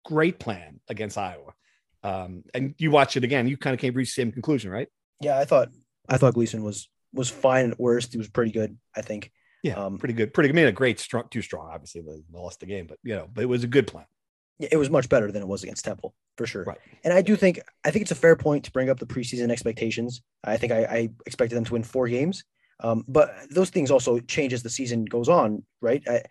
[0.04, 1.54] great plan against Iowa.
[2.02, 4.88] Um, and you watch it again, you kind of came to the same conclusion, right?
[5.20, 5.68] Yeah, I thought
[6.08, 8.12] I thought Gleason was was fine at worst.
[8.12, 9.30] He was pretty good, I think.
[9.62, 10.34] Yeah, um, pretty good.
[10.34, 10.48] Pretty.
[10.48, 11.70] I mean, a great, strong, too strong.
[11.72, 14.06] Obviously, they lost the game, but you know, but it was a good plan.
[14.58, 16.64] It was much better than it was against Temple for sure.
[16.64, 16.78] Right.
[17.04, 19.50] And I do think I think it's a fair point to bring up the preseason
[19.50, 20.22] expectations.
[20.44, 22.44] I think I, I expected them to win four games,
[22.80, 26.02] um, but those things also change as the season goes on, right?
[26.08, 26.22] I,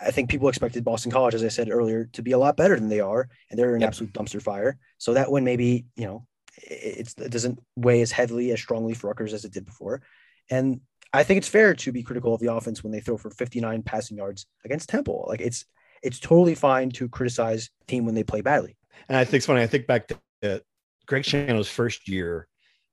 [0.00, 2.74] I think people expected Boston College, as I said earlier, to be a lot better
[2.74, 3.88] than they are, and they're an yep.
[3.88, 4.78] absolute dumpster fire.
[4.98, 6.26] So that one maybe you know
[6.56, 10.02] it, it doesn't weigh as heavily as strongly for Rutgers as it did before.
[10.50, 10.80] And
[11.12, 13.82] I think it's fair to be critical of the offense when they throw for 59
[13.82, 15.26] passing yards against Temple.
[15.28, 15.64] Like it's
[16.02, 18.76] it's totally fine to criticize team when they play badly.
[19.08, 19.62] And I think it's funny.
[19.62, 20.08] I think back
[20.42, 20.62] to
[21.06, 22.46] Greg Schiano's first year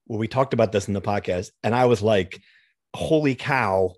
[0.05, 2.41] where we talked about this in the podcast, and I was like,
[2.93, 3.93] "Holy cow!"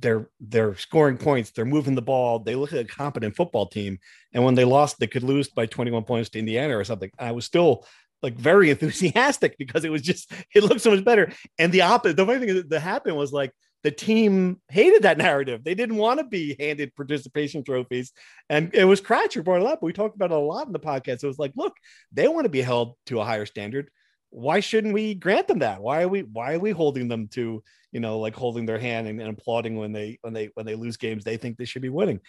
[0.00, 1.50] They're they're scoring points.
[1.50, 2.38] They're moving the ball.
[2.40, 3.98] They look like a competent football team.
[4.32, 7.10] And when they lost, they could lose by 21 points to Indiana or something.
[7.18, 7.86] I was still
[8.22, 11.32] like very enthusiastic because it was just it looked so much better.
[11.58, 15.64] And the opposite, the funny thing that happened was like the team hated that narrative.
[15.64, 18.12] They didn't want to be handed participation trophies.
[18.48, 19.82] And it was Kratcher brought it up.
[19.82, 21.24] We talked about it a lot in the podcast.
[21.24, 21.74] It was like, look,
[22.12, 23.90] they want to be held to a higher standard.
[24.30, 25.82] Why shouldn't we grant them that?
[25.82, 29.06] Why are we why are we holding them to, you know, like holding their hand
[29.08, 31.82] and, and applauding when they when they when they lose games they think they should
[31.82, 32.20] be winning?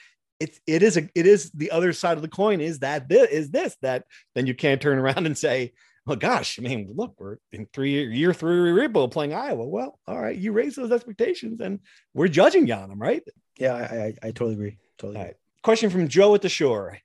[0.43, 3.29] It, it is a it is the other side of the coin is that this
[3.29, 5.73] is this that then you can't turn around and say
[6.05, 9.65] well, gosh, I mean, look, we're in three year, three rebuild playing Iowa.
[9.65, 11.79] Well, all right, you raise those expectations, and
[12.13, 13.23] we're judging you on them, right?
[13.57, 14.77] Yeah, I, I, I totally agree.
[14.97, 15.15] Totally.
[15.15, 15.27] Agree.
[15.27, 15.35] Right.
[15.63, 16.97] Question from Joe at the shore.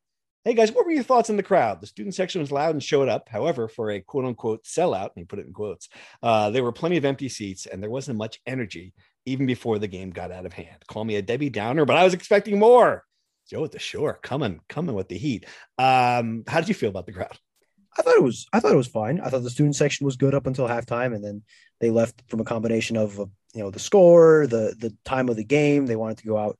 [0.44, 1.80] Hey guys, what were your thoughts in the crowd?
[1.80, 3.28] The student section was loud and showed up.
[3.28, 5.88] However, for a quote unquote sellout, and he put it in quotes,
[6.22, 8.94] uh, there were plenty of empty seats and there wasn't much energy
[9.26, 10.82] even before the game got out of hand.
[10.88, 13.04] Call me a Debbie Downer, but I was expecting more.
[13.48, 15.46] Joe at the shore, coming, coming with the heat.
[15.78, 17.38] Um, how did you feel about the crowd?
[17.98, 19.20] I thought it was I thought it was fine.
[19.20, 21.42] I thought the student section was good up until halftime, and then
[21.80, 25.36] they left from a combination of uh, you know the score, the the time of
[25.36, 25.86] the game.
[25.86, 26.58] They wanted to go out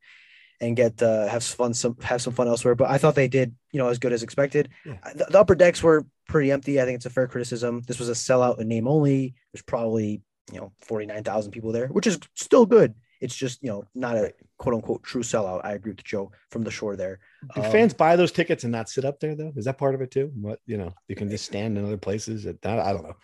[0.61, 2.75] and get uh, have fun some have some fun elsewhere.
[2.75, 4.71] But I thought they did you know as good as expected.
[4.85, 4.97] Yeah.
[5.15, 6.81] The, the, upper decks were pretty empty.
[6.81, 7.83] I think it's a fair criticism.
[7.87, 9.35] This was a sellout in name only.
[9.53, 10.23] There's probably
[10.53, 12.95] you know forty nine thousand people there, which is still good.
[13.21, 15.65] It's just you know not a quote unquote true sellout.
[15.65, 17.21] I agree with Joe from the shore there.
[17.55, 19.53] Do um, fans buy those tickets and not sit up there though?
[19.57, 20.31] Is that part of it too?
[20.35, 22.47] What you know, you can just stand in other places.
[22.47, 23.17] At, that, I don't know.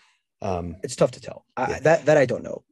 [0.42, 1.44] Um, it's tough to tell.
[1.56, 2.62] I, That that I don't know.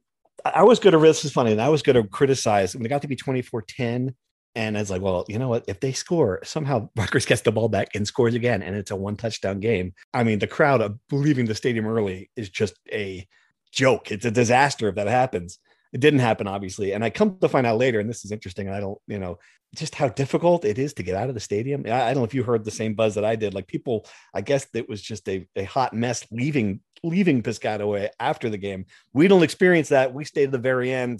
[0.45, 0.99] I was going to.
[0.99, 4.13] This is funny, and I was going to criticize when it got to be 24-10,
[4.55, 5.63] and it's like, well, you know what?
[5.67, 8.95] If they score, somehow Rutgers gets the ball back and scores again, and it's a
[8.95, 9.93] one touchdown game.
[10.13, 13.27] I mean, the crowd of leaving the stadium early is just a
[13.71, 14.11] joke.
[14.11, 15.59] It's a disaster if that happens.
[15.93, 16.93] It didn't happen, obviously.
[16.93, 18.67] And I come to find out later, and this is interesting.
[18.67, 19.37] I don't, you know,
[19.75, 21.83] just how difficult it is to get out of the stadium.
[21.85, 23.53] I, I don't know if you heard the same buzz that I did.
[23.53, 28.49] Like people, I guess it was just a, a hot mess leaving leaving Piscataway after
[28.49, 28.85] the game.
[29.13, 30.13] We don't experience that.
[30.13, 31.19] We stay to the very end.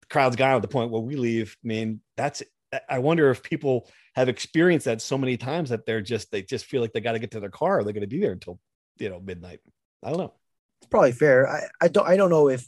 [0.00, 1.56] The crowd's gone at the point where we leave.
[1.64, 2.42] I mean, that's
[2.88, 6.64] I wonder if people have experienced that so many times that they're just they just
[6.64, 8.58] feel like they got to get to their car they're going to be there until
[8.98, 9.60] you know midnight.
[10.02, 10.34] I don't know.
[10.80, 11.48] It's probably fair.
[11.48, 12.66] I, I don't I don't know if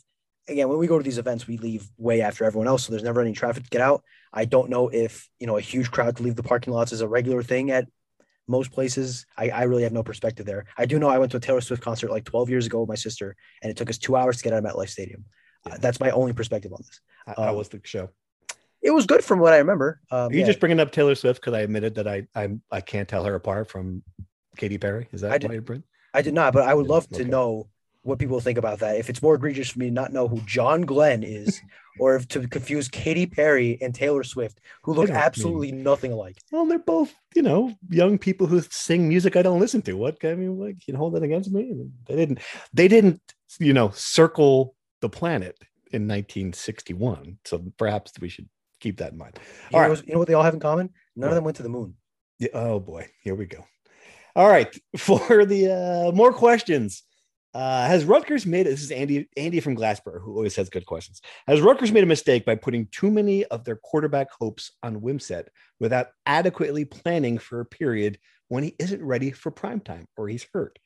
[0.48, 3.02] again, when we go to these events, we leave way after everyone else, so there's
[3.02, 4.02] never any traffic to get out.
[4.32, 7.00] I don't know if you know a huge crowd to leave the parking lots is
[7.00, 7.86] a regular thing at
[8.46, 9.26] most places.
[9.36, 10.66] I, I really have no perspective there.
[10.76, 12.88] I do know I went to a Taylor Swift concert like 12 years ago with
[12.88, 15.24] my sister, and it took us two hours to get out of MetLife Stadium.
[15.66, 15.74] Yeah.
[15.74, 17.00] Uh, that's my only perspective on this.
[17.26, 18.10] How um, was the show?
[18.82, 20.00] It was good from what I remember.
[20.10, 20.46] Um, Are you yeah.
[20.46, 23.34] just bringing up Taylor Swift because I admitted that I I I can't tell her
[23.34, 24.02] apart from
[24.58, 25.08] Katy Perry?
[25.10, 25.84] Is that I did, why you bring?
[26.12, 27.24] I did not, but I would love okay.
[27.24, 27.68] to know
[28.04, 28.96] what people think about that.
[28.96, 31.60] If it's more egregious for me to not know who John Glenn is,
[31.98, 36.38] or if to confuse Katy Perry and Taylor Swift, who look absolutely nothing alike.
[36.52, 39.94] Well, they're both, you know, young people who sing music I don't listen to.
[39.94, 41.72] What can I mean, like you can hold that against me?
[42.06, 42.40] They didn't.
[42.72, 43.20] They didn't,
[43.58, 45.56] you know, circle the planet
[45.92, 47.38] in 1961.
[47.44, 48.48] So perhaps we should
[48.80, 49.38] keep that in mind.
[49.72, 50.90] You All know, you know what they all have in common?
[51.16, 51.32] None What?
[51.32, 51.94] of them went to the moon.
[52.38, 53.64] Yeah, oh boy, here we go.
[54.36, 55.70] All right, for the
[56.10, 57.02] uh, more questions.
[57.54, 61.20] Uh, has Rutgers made this is Andy Andy from Glassboro who always has good questions.
[61.46, 65.46] Has Rutgers made a mistake by putting too many of their quarterback hopes on Wimsatt
[65.78, 70.46] without adequately planning for a period when he isn't ready for prime time or he's
[70.52, 70.80] hurt?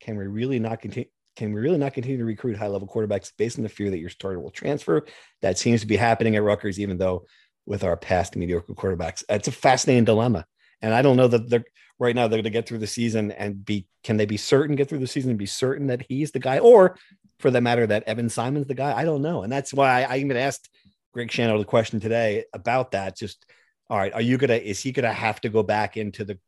[0.00, 1.10] Can we really not continue?
[1.36, 3.98] Can we really not continue to recruit high level quarterbacks based on the fear that
[3.98, 5.04] your starter will transfer?
[5.42, 7.26] That seems to be happening at Rutgers, even though
[7.66, 10.46] with our past mediocre quarterbacks, it's a fascinating dilemma.
[10.84, 11.64] And I don't know that they're
[11.98, 14.76] right now they're going to get through the season and be can they be certain
[14.76, 16.58] get through the season and be certain that he's the guy?
[16.58, 16.98] Or
[17.38, 18.94] for the matter that Evan Simon's the guy?
[18.94, 19.42] I don't know.
[19.42, 20.68] And that's why I, I even asked
[21.14, 23.16] Greg Schiano the question today about that.
[23.16, 23.46] Just
[23.88, 26.38] all right are you gonna is he gonna have to go back into the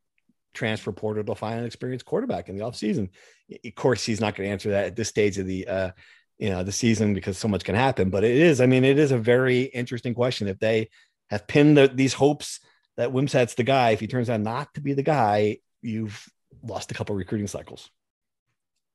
[0.52, 3.08] transfer portal to find an experienced quarterback in the offseason?
[3.64, 5.90] Of course he's not going to answer that at this stage of the uh
[6.36, 8.10] you know the season because so much can happen.
[8.10, 10.46] But it is I mean it is a very interesting question.
[10.46, 10.90] If they
[11.30, 12.60] have pinned the, these hopes
[12.96, 13.90] that Wimsatt's the guy.
[13.90, 16.28] If he turns out not to be the guy, you've
[16.62, 17.90] lost a couple recruiting cycles.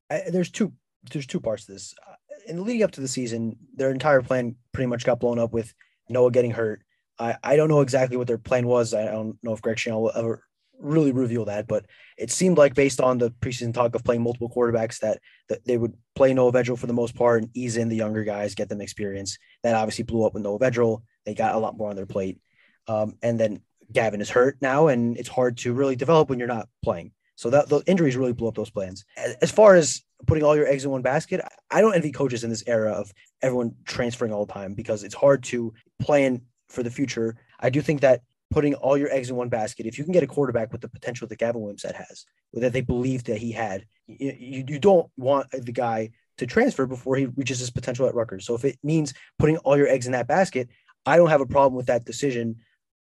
[0.09, 0.73] I, there's two
[1.11, 1.95] there's two parts to this.
[2.07, 2.13] Uh,
[2.47, 5.53] In the leading up to the season, their entire plan pretty much got blown up
[5.53, 5.73] with
[6.09, 6.83] Noah getting hurt.
[7.17, 8.93] I, I don't know exactly what their plan was.
[8.93, 10.43] I don't know if Greg Schiano will ever
[10.79, 11.85] really reveal that, but
[12.17, 15.77] it seemed like based on the preseason talk of playing multiple quarterbacks that, that they
[15.77, 18.69] would play Noah Vedral for the most part and ease in the younger guys, get
[18.69, 19.37] them experience.
[19.63, 21.03] That obviously blew up with Noah Vedral.
[21.25, 22.39] They got a lot more on their plate.
[22.87, 26.47] Um, and then Gavin is hurt now, and it's hard to really develop when you're
[26.47, 27.11] not playing.
[27.35, 29.03] So that those injuries really blew up those plans.
[29.41, 32.49] As far as putting all your eggs in one basket, I don't envy coaches in
[32.49, 36.91] this era of everyone transferring all the time because it's hard to plan for the
[36.91, 37.35] future.
[37.59, 40.23] I do think that putting all your eggs in one basket, if you can get
[40.23, 43.85] a quarterback with the potential that Gavin Wimsatt has, that they believe that he had,
[44.07, 48.45] you, you don't want the guy to transfer before he reaches his potential at Rutgers.
[48.45, 50.69] So if it means putting all your eggs in that basket,
[51.05, 52.57] I don't have a problem with that decision.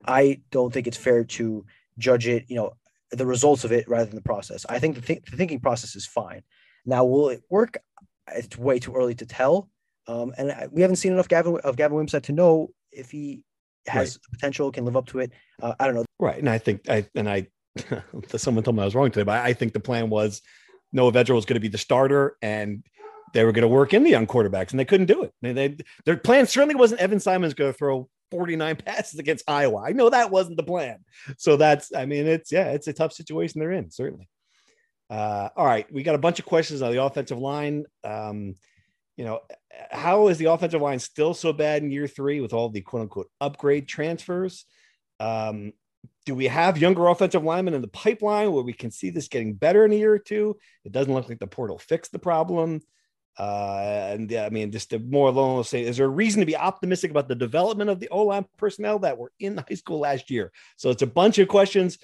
[0.05, 1.65] I don't think it's fair to
[1.97, 2.73] judge it, you know,
[3.11, 4.65] the results of it rather than the process.
[4.69, 6.43] I think the, th- the thinking process is fine.
[6.85, 7.77] Now, will it work?
[8.33, 9.69] It's way too early to tell.
[10.07, 13.43] Um, and I, we haven't seen enough Gavin, of Gavin Wimsatt to know if he
[13.87, 15.31] has potential, can live up to it.
[15.61, 16.05] Uh, I don't know.
[16.19, 16.37] Right.
[16.37, 17.47] And I think I and I
[18.35, 20.41] someone told me I was wrong today, but I think the plan was
[20.91, 22.83] Noah Vedral was going to be the starter and
[23.33, 25.33] they were going to work in the young quarterbacks and they couldn't do it.
[25.41, 29.83] They, they their plan certainly wasn't Evan Simon's going to throw 49 passes against Iowa.
[29.85, 30.99] I know that wasn't the plan.
[31.37, 34.29] So that's I mean it's yeah, it's a tough situation they're in, certainly.
[35.09, 37.85] Uh, all right, we got a bunch of questions on the offensive line.
[38.03, 38.55] Um,
[39.17, 39.41] you know,
[39.91, 43.03] how is the offensive line still so bad in year three with all the quote
[43.03, 44.65] unquote upgrade transfers?
[45.19, 45.73] Um,
[46.25, 49.53] do we have younger offensive linemen in the pipeline where we can see this getting
[49.53, 50.57] better in a year or two?
[50.85, 52.81] It doesn't look like the portal fixed the problem.
[53.37, 56.45] Uh, and yeah, I mean, just to more along say, is there a reason to
[56.45, 59.99] be optimistic about the development of the O line personnel that were in high school
[59.99, 60.51] last year?
[60.77, 61.97] So it's a bunch of questions.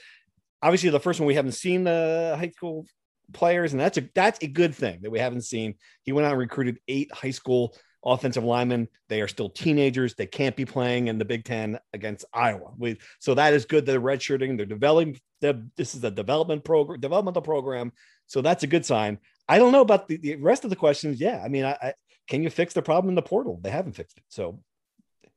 [0.61, 2.85] Obviously, the first one we haven't seen the high school
[3.33, 5.75] players, and that's a that's a good thing that we haven't seen.
[6.03, 8.87] He went out and recruited eight high school offensive linemen.
[9.09, 10.15] They are still teenagers.
[10.15, 12.71] They can't be playing in the Big Ten against Iowa.
[12.77, 13.85] We, so that is good.
[13.85, 14.57] They're redshirting.
[14.57, 15.19] They're developing.
[15.41, 17.91] They're, this is a development program, developmental program.
[18.27, 19.19] So that's a good sign.
[19.47, 21.19] I don't know about the, the rest of the questions.
[21.21, 21.93] Yeah, I mean, I, I,
[22.27, 23.59] can you fix the problem in the portal?
[23.61, 24.23] They haven't fixed it.
[24.29, 24.59] So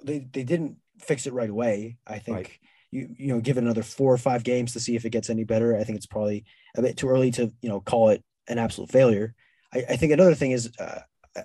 [0.03, 1.99] they they didn't fix it right away.
[2.07, 2.59] I think Right.
[2.91, 5.31] you you know give it another four or five games to see if it gets
[5.31, 5.77] any better.
[5.77, 6.45] I think it's probably
[6.77, 9.35] a bit too early to you know call it an absolute failure.
[9.73, 11.01] I, I think another thing is uh,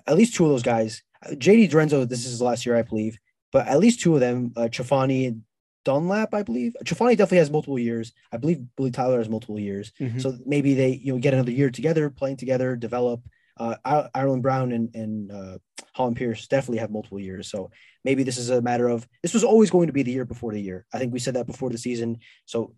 [0.06, 2.08] at least two of those guys, JD DiRenzo.
[2.08, 3.18] This is his last year, I believe,
[3.52, 5.42] but at least two of them, uh, Chafani and
[5.84, 6.74] Dunlap, I believe.
[6.84, 8.12] Chafani definitely has multiple years.
[8.32, 9.92] I believe Willie Tyler has multiple years.
[10.00, 10.20] Mhm.
[10.20, 13.22] So maybe they you know get another year together, playing together, develop.
[13.58, 15.58] Uh, Ireland Brown and and uh,
[15.94, 17.48] Hollin Pierce definitely have multiple years.
[17.48, 17.70] So
[18.04, 20.52] maybe this is a matter of this was always going to be the year before
[20.52, 20.84] the year.
[20.92, 22.18] I think we said that before the season.
[22.44, 22.74] So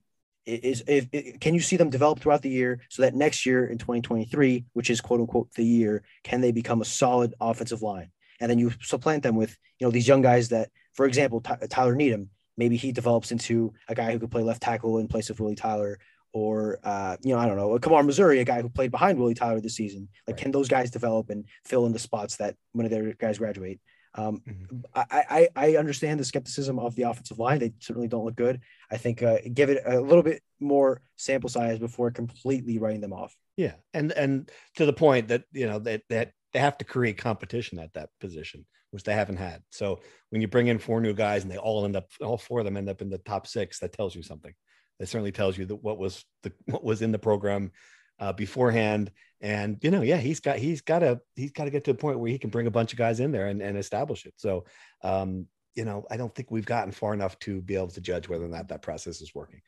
[0.46, 3.66] is if, i can you see them develop throughout the year so that next year
[3.66, 8.10] in 2023, which is quote unquote the year, can they become a solid offensive line?
[8.40, 11.66] And then you supplant them with you know these young guys that, for example, Ty-
[11.68, 12.30] Tyler Needham.
[12.56, 15.54] Maybe he develops into a guy who could play left tackle in place of Willie
[15.54, 15.98] Tyler,
[16.32, 19.34] or uh, you know, I don't know, Kamar Missouri, a guy who played behind Willie
[19.34, 20.08] Tyler this season.
[20.26, 20.42] Like, Right.
[20.42, 23.80] can those guys develop and fill in the spots that one of their guys graduate?
[24.14, 24.82] Um, Mhm.
[24.94, 27.60] I, I I understand the skepticism of the offensive line.
[27.60, 28.60] They certainly don't look good.
[28.90, 33.12] I think uh, give it a little bit more sample size before completely writing them
[33.12, 33.36] off.
[33.56, 37.18] Yeah, and and to the point that you know that that they have to create
[37.18, 39.62] competition at that position, which they haven't had.
[39.70, 42.60] So when you bring in four new guys and they all end up, all four
[42.60, 44.54] of them end up in the top six, that tells you something.
[44.98, 47.70] That certainly tells you that what was the what was in the program
[48.18, 49.10] uh, beforehand.
[49.40, 51.94] And you know, yeah, he's got he's got to he's got to get to a
[51.94, 54.34] point where he can bring a bunch of guys in there and, and establish it.
[54.36, 54.64] So
[55.04, 58.28] um, you know, I don't think we've gotten far enough to be able to judge
[58.28, 59.60] whether or not that process is working.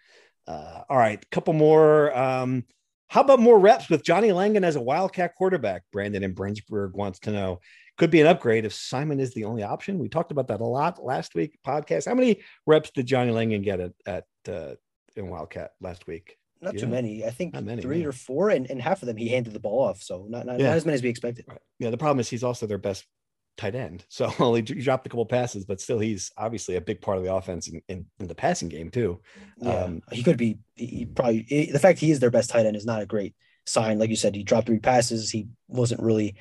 [0.49, 2.17] Uh, all right, couple more.
[2.17, 2.65] Um,
[3.11, 5.83] how about more reps with Johnny Langan as a Wildcat quarterback?
[5.93, 7.61] Brandon in Brentsburg wants to know.
[7.99, 9.99] Could be an upgrade if Simon is the only option.
[9.99, 12.07] We talked about that a lot last week podcast.
[12.07, 14.75] How many reps did Johnny Langan get at, at uh,
[15.17, 16.39] in Wildcat last week?
[16.63, 16.83] Not Yeah.
[16.83, 17.25] too many.
[17.25, 18.07] I think many, three yeah.
[18.07, 20.03] or four, and, and half of them he handed the ball off.
[20.03, 20.69] So not not, Yeah.
[20.69, 21.47] not as many as we expected.
[21.49, 21.59] Right.
[21.81, 23.05] Yeah, the problem is he's also their best
[23.61, 24.05] tight end.
[24.19, 27.25] So well, he, dropped a couple passes, but still he's obviously a big part of
[27.25, 29.21] the offense in, in, in the passing game too.
[29.59, 30.59] Yeah, Um, he could be.
[30.75, 33.35] He, probably he- the fact he is their best tight end is not a great
[33.67, 33.99] sign.
[33.99, 35.31] Like you said, he dropped three passes.
[35.31, 36.35] He wasn't really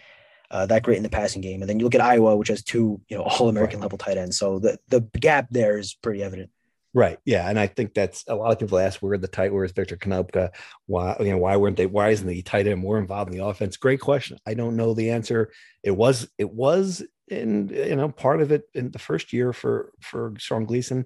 [0.52, 1.62] uh, that great in the passing game.
[1.62, 3.86] And then you look at Iowa, which has two you know All American Right.
[3.86, 4.38] level tight ends.
[4.38, 6.50] So the the gap there is pretty evident.
[6.94, 7.20] Right.
[7.24, 7.48] Yeah.
[7.48, 10.50] And I think that's a lot of people ask where the tight, where's Victor Konopka?
[10.88, 13.46] Why, you know, why weren't they, why isn't the tight end more involved in the
[13.46, 13.78] offense?
[13.78, 14.40] Great question.
[14.48, 15.52] I don't know the answer.
[15.84, 19.92] It was, it was in, you know, part of it in the first year for,
[20.02, 21.06] for Sean Gleeson.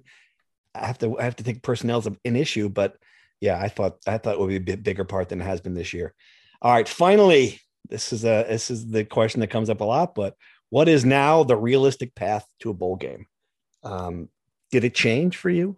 [0.74, 2.96] I have to, I have to think personnel's an issue, but
[3.42, 5.60] yeah, I thought, I thought it would be a bit bigger part than it has
[5.60, 6.14] been this year.
[6.62, 6.88] All right.
[6.88, 7.60] Finally,
[7.90, 10.34] this is a, this is the question that comes up a lot, but
[10.70, 13.26] what is now the realistic path to a bowl game?
[13.82, 14.30] Um,
[14.74, 15.76] did it change for you?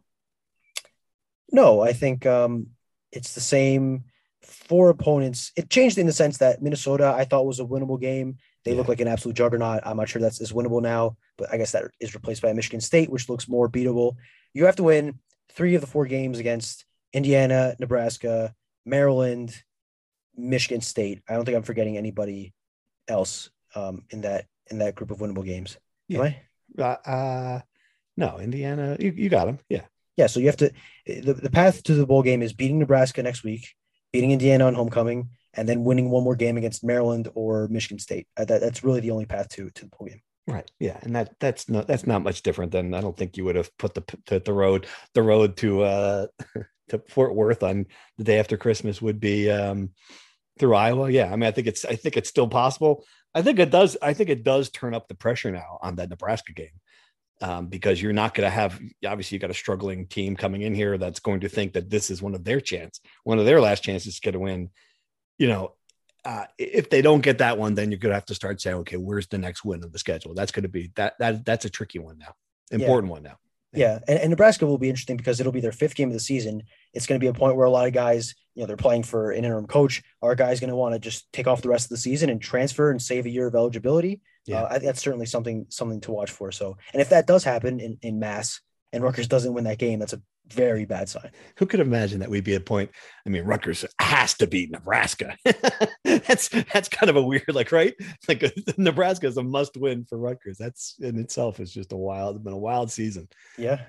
[1.53, 2.69] No, I think um,
[3.13, 4.05] it's the same
[4.41, 5.53] four opponents.
[5.55, 8.39] It changed in the sense that Minnesota I thought was a winnable game.
[8.65, 9.83] They look like an absolute juggernaut.
[9.85, 12.81] I'm not sure that's is winnable now, but I guess that is replaced by Michigan
[12.81, 14.17] State, which looks more beatable.
[14.55, 15.19] You have to win
[15.53, 18.55] three of the four games against Indiana, Nebraska,
[18.87, 19.63] Maryland,
[20.35, 21.23] Michigan State.
[21.29, 22.55] I don't think I'm forgetting anybody
[23.09, 25.77] else um, in that in that group of winnable games.
[26.11, 26.23] Am Yeah.
[26.23, 26.43] I?
[26.79, 27.61] Uh, uh
[28.17, 28.97] no, Indiana.
[28.99, 29.59] You, you got them.
[29.69, 29.83] Yeah.
[30.17, 30.73] Yeah, so you have to
[31.05, 33.75] the, the path to the bowl game is beating Nebraska next week,
[34.13, 38.27] beating Indiana on homecoming, and then winning one more game against Maryland or Michigan State.
[38.37, 40.23] Uh, that, that's really the only path to to the bowl game.
[40.47, 40.71] Right.
[40.79, 40.99] Yeah.
[41.03, 43.77] And that that's not that's not much different than I don't think you would have
[43.79, 46.27] put the the, the road the road to uh
[46.89, 47.87] to Fort Worth on
[48.17, 49.91] the day after Christmas would be um
[50.59, 51.11] through Iowa.
[51.11, 51.31] Yeah.
[51.31, 53.05] I mean, I think it's I think it's still possible.
[53.35, 53.97] I think it does.
[54.01, 56.81] I think it does turn up the pressure now on that Nebraska game.
[57.43, 60.75] Um, because you're not going to have obviously you got a struggling team coming in
[60.75, 63.61] here that's going to think that this is one of their chance, one of their
[63.61, 64.71] last chances to get a win.
[65.37, 65.75] You know,
[66.25, 68.77] uh, if they don't get that one, then you're going to have to start saying,
[68.79, 70.33] okay, where's the next win of the schedule?
[70.33, 72.35] That's going to be that that that's a tricky one now,
[72.71, 73.37] important one now.
[73.73, 76.21] Yeah, and, and Nebraska will be interesting because it'll be their fifth game of the
[76.21, 76.63] season.
[76.95, 79.03] It's going to be a point where a lot of guys, you know, they're playing
[79.03, 80.03] for an interim coach.
[80.23, 82.41] Are guys going to want to just take off the rest of the season and
[82.41, 84.21] transfer and save a year of eligibility?
[84.47, 84.63] Yeah.
[84.63, 86.53] Uh, I think that's certainly something something to watch for.
[86.53, 88.61] So, and if that does happen in, in mass
[88.93, 91.31] and Rutgers doesn't win that game, that's a very bad sign.
[91.59, 92.91] Who could imagine that we'd be at a point?
[93.27, 95.37] I mean, Rutgers has to beat Nebraska.
[96.05, 97.95] that's that's kind of a weird, like, right?
[98.29, 98.45] Like
[98.77, 100.57] Nebraska is a must win for Rutgers.
[100.59, 103.29] That's in itself is just a wild, been a wild season.
[103.59, 103.81] Yeah.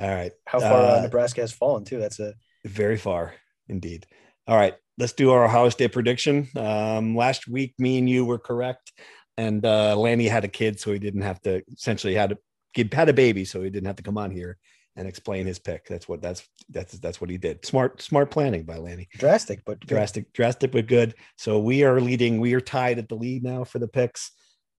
[0.00, 0.32] All right.
[0.46, 1.98] How far uh, Uh, Nebraska has fallen too.
[1.98, 2.34] That's a
[2.64, 3.34] Very far
[3.68, 4.06] indeed.
[4.46, 6.48] All right, let's do our Ohio State prediction.
[6.56, 8.92] Um, last week, me and you were correct,
[9.38, 11.62] and uh, Lanni had a kid, so he didn't have to.
[11.72, 12.36] Essentially, had
[12.74, 14.58] he had a baby, so he didn't have to come on here
[14.96, 15.86] and explain his pick.
[15.86, 17.64] That's what that's that's that's what he did.
[17.64, 19.08] Smart smart planning by Lanni.
[19.16, 19.88] drastic, but good.
[19.88, 21.14] Drastic drastic but good.
[21.36, 22.40] So we are leading.
[22.40, 24.32] We are tied at the lead now for the picks.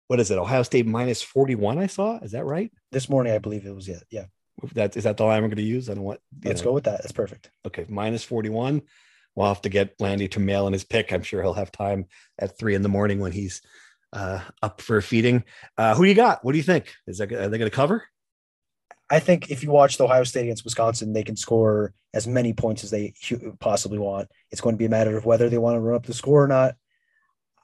[0.08, 0.38] What is it?
[0.38, 1.78] Ohio State minus forty one.
[1.78, 2.18] I saw.
[2.18, 2.70] Is that right?
[2.90, 4.00] this morning I believe it was yeah.
[4.10, 4.24] Yeah.
[4.74, 5.88] That is that the line we're going to use?
[5.88, 6.20] I don't want.
[6.44, 6.70] Let's know.
[6.70, 7.02] go with that.
[7.02, 7.48] That's perfect.
[7.64, 8.82] Okay, minus 41.
[9.36, 11.12] We'll have to get Lanni to mail in his pick.
[11.12, 12.06] I'm sure he'll have time
[12.40, 13.62] at three in the morning when he's
[14.12, 15.44] uh, up for feeding.
[15.76, 16.44] Uh, who you got?
[16.44, 16.94] What do you think?
[17.06, 18.04] Is that are they going to cover?
[19.10, 22.52] I think if you watch the Ohio State against Wisconsin, they can score as many
[22.52, 23.14] points as they
[23.58, 24.28] possibly want.
[24.50, 26.44] It's going to be a matter of whether they want to run up the score
[26.44, 26.74] or not.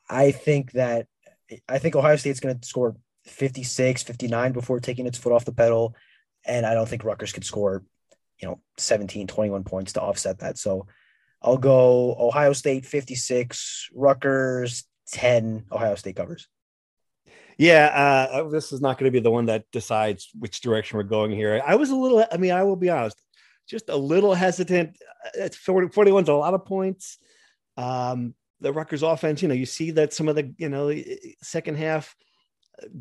[0.08, 1.06] I think that
[1.68, 5.52] I think Ohio State's going to score 56, 59 before taking its foot off the
[5.52, 5.94] pedal.
[6.46, 7.84] And I don't think Rutgers could score,
[8.40, 10.58] you know, 17, 21 points to offset that.
[10.58, 10.86] So
[11.42, 16.48] I'll go Ohio State 56, Rutgers 10, Ohio State covers.
[17.56, 21.04] Yeah, uh, this is not going to be the one that decides which direction we're
[21.04, 21.62] going here.
[21.64, 23.20] I was a little, I mean, I will be honest,
[23.68, 24.98] just a little hesitant.
[25.34, 27.18] It's 40, 41's a lot of points.
[27.76, 30.94] Um, the Rutgers offense, you know, you see that some of the, you know,
[31.42, 32.14] second half,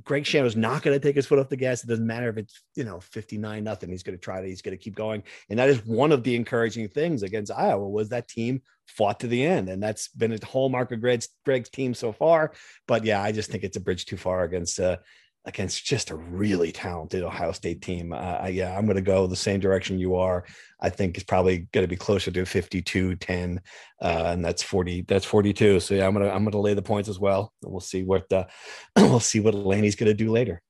[0.03, 1.83] Greg Schiano's not going to take his foot off the gas.
[1.83, 3.89] It doesn't matter if it's you know 59 nothing.
[3.89, 4.47] He's going to try to.
[4.47, 7.87] He's going to keep going, and that is one of the encouraging things against Iowa
[7.87, 11.69] was that team fought to the end, and that's been a hallmark of Greg's, Greg's
[11.69, 12.53] team so far.
[12.87, 14.97] But yeah, I just think it's a bridge too far against uh,
[15.45, 18.13] against just a really talented Ohio State team.
[18.13, 20.45] Uh, yeah, I'm going to go the same direction you are.
[20.79, 23.61] I think it's probably going to be closer to 52 10,
[24.01, 25.01] uh, and that's 40.
[25.01, 25.79] That's 42.
[25.81, 27.53] So yeah, I'm gonna I'm gonna lay the points as well.
[27.61, 28.45] We'll see what uh,
[28.95, 30.61] we'll see what Laney's going to do later.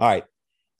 [0.00, 0.24] All right.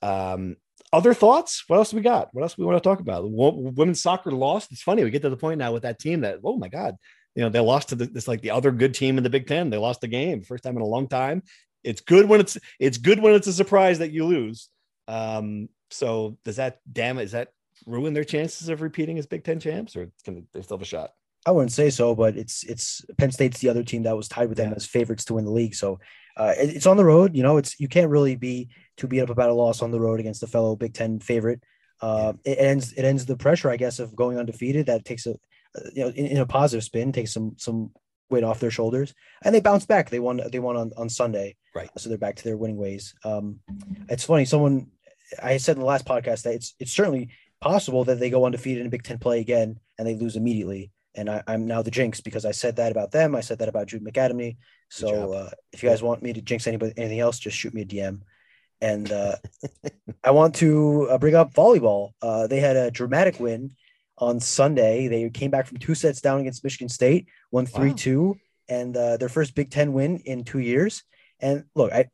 [0.01, 0.57] Um,
[0.93, 1.65] other thoughts?
[1.69, 2.29] What else we got?
[2.33, 3.25] What else we want to talk about?
[3.27, 4.73] Women's soccer lost.
[4.73, 6.97] It's funny we get to the point now with that team that oh my god,
[7.35, 9.47] you know they lost to the, this like the other good team in the Big
[9.47, 9.71] Ten.
[9.71, 11.43] They lost the game first time in a long time,
[11.85, 14.69] it's good when it's it's good when it's a surprise that you lose.
[15.09, 17.23] Um, so does that damn it?
[17.23, 17.53] Does that
[17.87, 20.87] ruin their chances of repeating as Big Ten champs, or can they still have a
[20.87, 21.13] shot?
[21.45, 24.49] I wouldn't say so, but it's it's Penn State's the other team that was tied
[24.49, 24.77] with them yeah.
[24.77, 25.75] as favorites to win the league.
[25.75, 25.99] So
[26.37, 27.37] uh, it, it's on the road.
[27.37, 30.01] You know, it's you can't really be too beat up about a loss on the
[30.01, 31.61] road against a fellow Big Ten favorite.
[32.01, 32.53] Uh, yeah.
[32.53, 34.87] It ends it ends the pressure, I guess, of going undefeated.
[34.87, 35.35] That takes a
[35.93, 37.91] you know in, in a positive spin, takes some some
[38.31, 39.13] weight off their shoulders,
[39.45, 40.11] and they bounce back.
[40.11, 40.41] They won.
[40.51, 41.91] They won on, on Sunday, right?
[41.99, 43.15] So they're back to their winning ways.
[43.25, 43.61] Um,
[44.09, 44.45] it's funny.
[44.45, 44.89] Someone
[45.43, 48.85] I said in the last podcast that it's it's certainly possible that they go undefeated
[48.85, 50.91] in Big Ten play again and they lose immediately.
[51.15, 53.35] And I, am now the jinx because I said that about them.
[53.35, 54.57] I said that about Jude McAtamney.
[54.89, 57.83] So uh, if you guys want me to jinx anybody anything else, just shoot me
[57.83, 58.23] a DM.
[58.81, 59.37] And uh,
[60.25, 62.11] I want to uh, bring up volleyball.
[62.21, 63.73] Uh, they had a dramatic win
[64.19, 65.09] on Sunday.
[65.09, 67.97] They came back from two sets down against Michigan State, won three wow.
[67.97, 68.37] two,
[68.69, 71.05] and uh, their first Big Ten win in two years.
[71.43, 72.09] And look, I,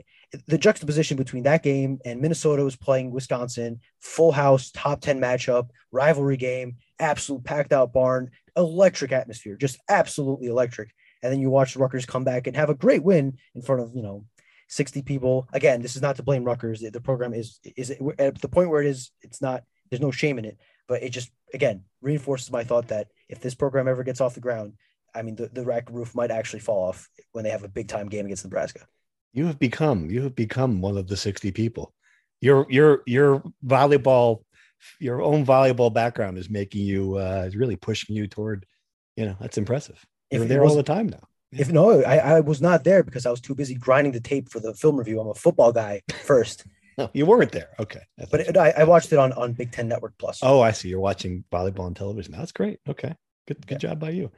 [0.47, 5.69] the juxtaposition between that game and Minnesota was playing Wisconsin, full house, top ten matchup,
[5.93, 10.91] rivalry game, absolute packed out barn, electric atmosphere, just absolutely electric.
[11.23, 13.83] And then you watch the Rutgers come back and have a great win in front
[13.83, 14.25] of you know
[14.69, 15.49] 60 people.
[15.53, 16.81] Again, this is not to blame Rutgers.
[16.81, 19.11] The, the program is is at the point where it is.
[19.23, 19.63] It's not.
[19.91, 20.59] There's no shame in it
[20.89, 24.41] but it just again reinforces my thought that if this program ever gets off the
[24.41, 24.73] ground,
[25.15, 27.89] I mean the, the RAC roof might actually fall off when they have a big
[27.89, 28.87] time game against Nebraska.
[29.33, 31.95] You have become you have become one of the 60 people.
[32.41, 34.43] Your your your volleyball
[35.01, 38.65] your own volleyball background is making you uh is really pushing you toward
[39.17, 40.05] you know that's impressive.
[40.31, 41.27] You're if there all the time now.
[41.51, 41.63] Yeah.
[41.63, 44.51] If no, I, I was not there because I was too busy grinding the tape
[44.51, 45.21] for the film review.
[45.21, 46.65] I'm a football guy first.
[46.99, 47.69] No, you weren't there.
[47.79, 48.01] Okay.
[48.29, 50.41] but it, I, I, watched it on, on Big Ten Network Plus.
[50.43, 50.89] Oh, I see.
[50.89, 52.33] You're watching volleyball on television.
[52.33, 52.81] That's great.
[52.89, 53.15] Okay.
[53.49, 53.91] Good, good yeah.
[53.91, 54.31] job by you.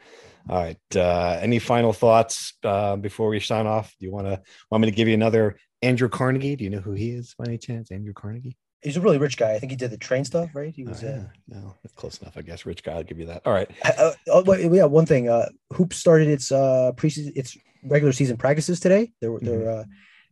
[0.48, 0.96] All right.
[0.96, 3.92] Uh, any final thoughts uh, before we sign off?
[3.98, 4.40] Do you want to
[4.70, 6.54] want me to give you another Andrew Carnegie?
[6.54, 7.90] Do you know who he is by any chance?
[7.90, 8.56] Andrew Carnegie?
[8.82, 9.52] He's a really rich guy.
[9.52, 10.72] I think he did the train stuff, right?
[10.72, 11.02] He was.
[11.02, 11.14] Oh, yeah.
[11.14, 12.64] uh, no, that's close enough, I guess.
[12.64, 12.92] Rich guy.
[12.92, 13.42] I'll give you that.
[13.44, 13.68] All right.
[13.84, 14.84] Uh, oh, yeah.
[14.84, 15.28] One thing.
[15.28, 19.12] Uh, Hoop started its uh preseason, its regular season practices today.
[19.20, 19.44] They're mm-hmm.
[19.44, 19.84] they're uh,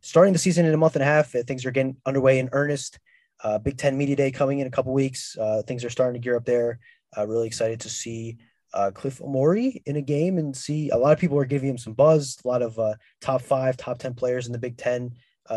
[0.03, 1.35] starting the season in a month and a half.
[1.35, 3.01] Uh, things are getting underway in earnest.
[3.43, 5.37] Uh, Big Ten Media Day coming in a couple weeks.
[5.37, 6.79] Uh, things are starting to gear up there.
[7.17, 8.39] Uh, really excited to see
[8.75, 11.79] uh, Cliff Omoruyi in a game and see a lot of people are giving him
[11.79, 12.39] some buzz.
[12.45, 15.13] A lot of uh, top five, top ten players in the Big Ten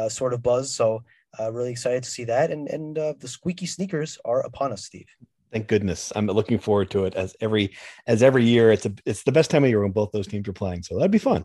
[0.07, 0.73] sort of buzz.
[0.73, 1.03] So
[1.51, 2.51] really excited to see that.
[2.51, 5.07] And and the squeaky sneakers are upon us, Steve.
[5.51, 6.13] Thank goodness.
[6.15, 7.75] I'm looking forward to it as every
[8.07, 8.71] as every year.
[8.71, 10.83] It's a it's the best time of year when both those teams are playing.
[10.83, 11.43] So that'd be fun.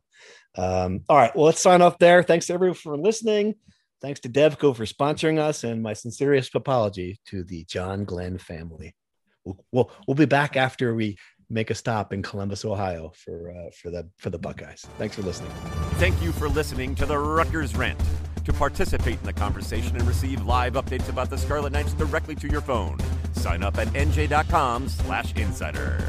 [0.57, 1.35] Um, all right.
[1.35, 2.23] Well, let's sign off there.
[2.23, 3.57] Thanks to everyone for listening.
[4.01, 8.95] Thanks to Devco for sponsoring us, and my sincerest apology to the John Glenn family.
[9.45, 11.17] We'll, we'll, we'll be back after we
[11.49, 14.87] make a stop in Columbus, Ohio for uh, for the for the Buckeyes.
[14.99, 15.51] Thanks for listening.
[15.95, 18.01] Thank you for listening to the Rutgers Rant.
[18.45, 22.47] To participate in the conversation and receive live updates about the Scarlet Knights directly to
[22.47, 22.97] your phone,
[23.33, 26.05] sign up at nj.com/insider.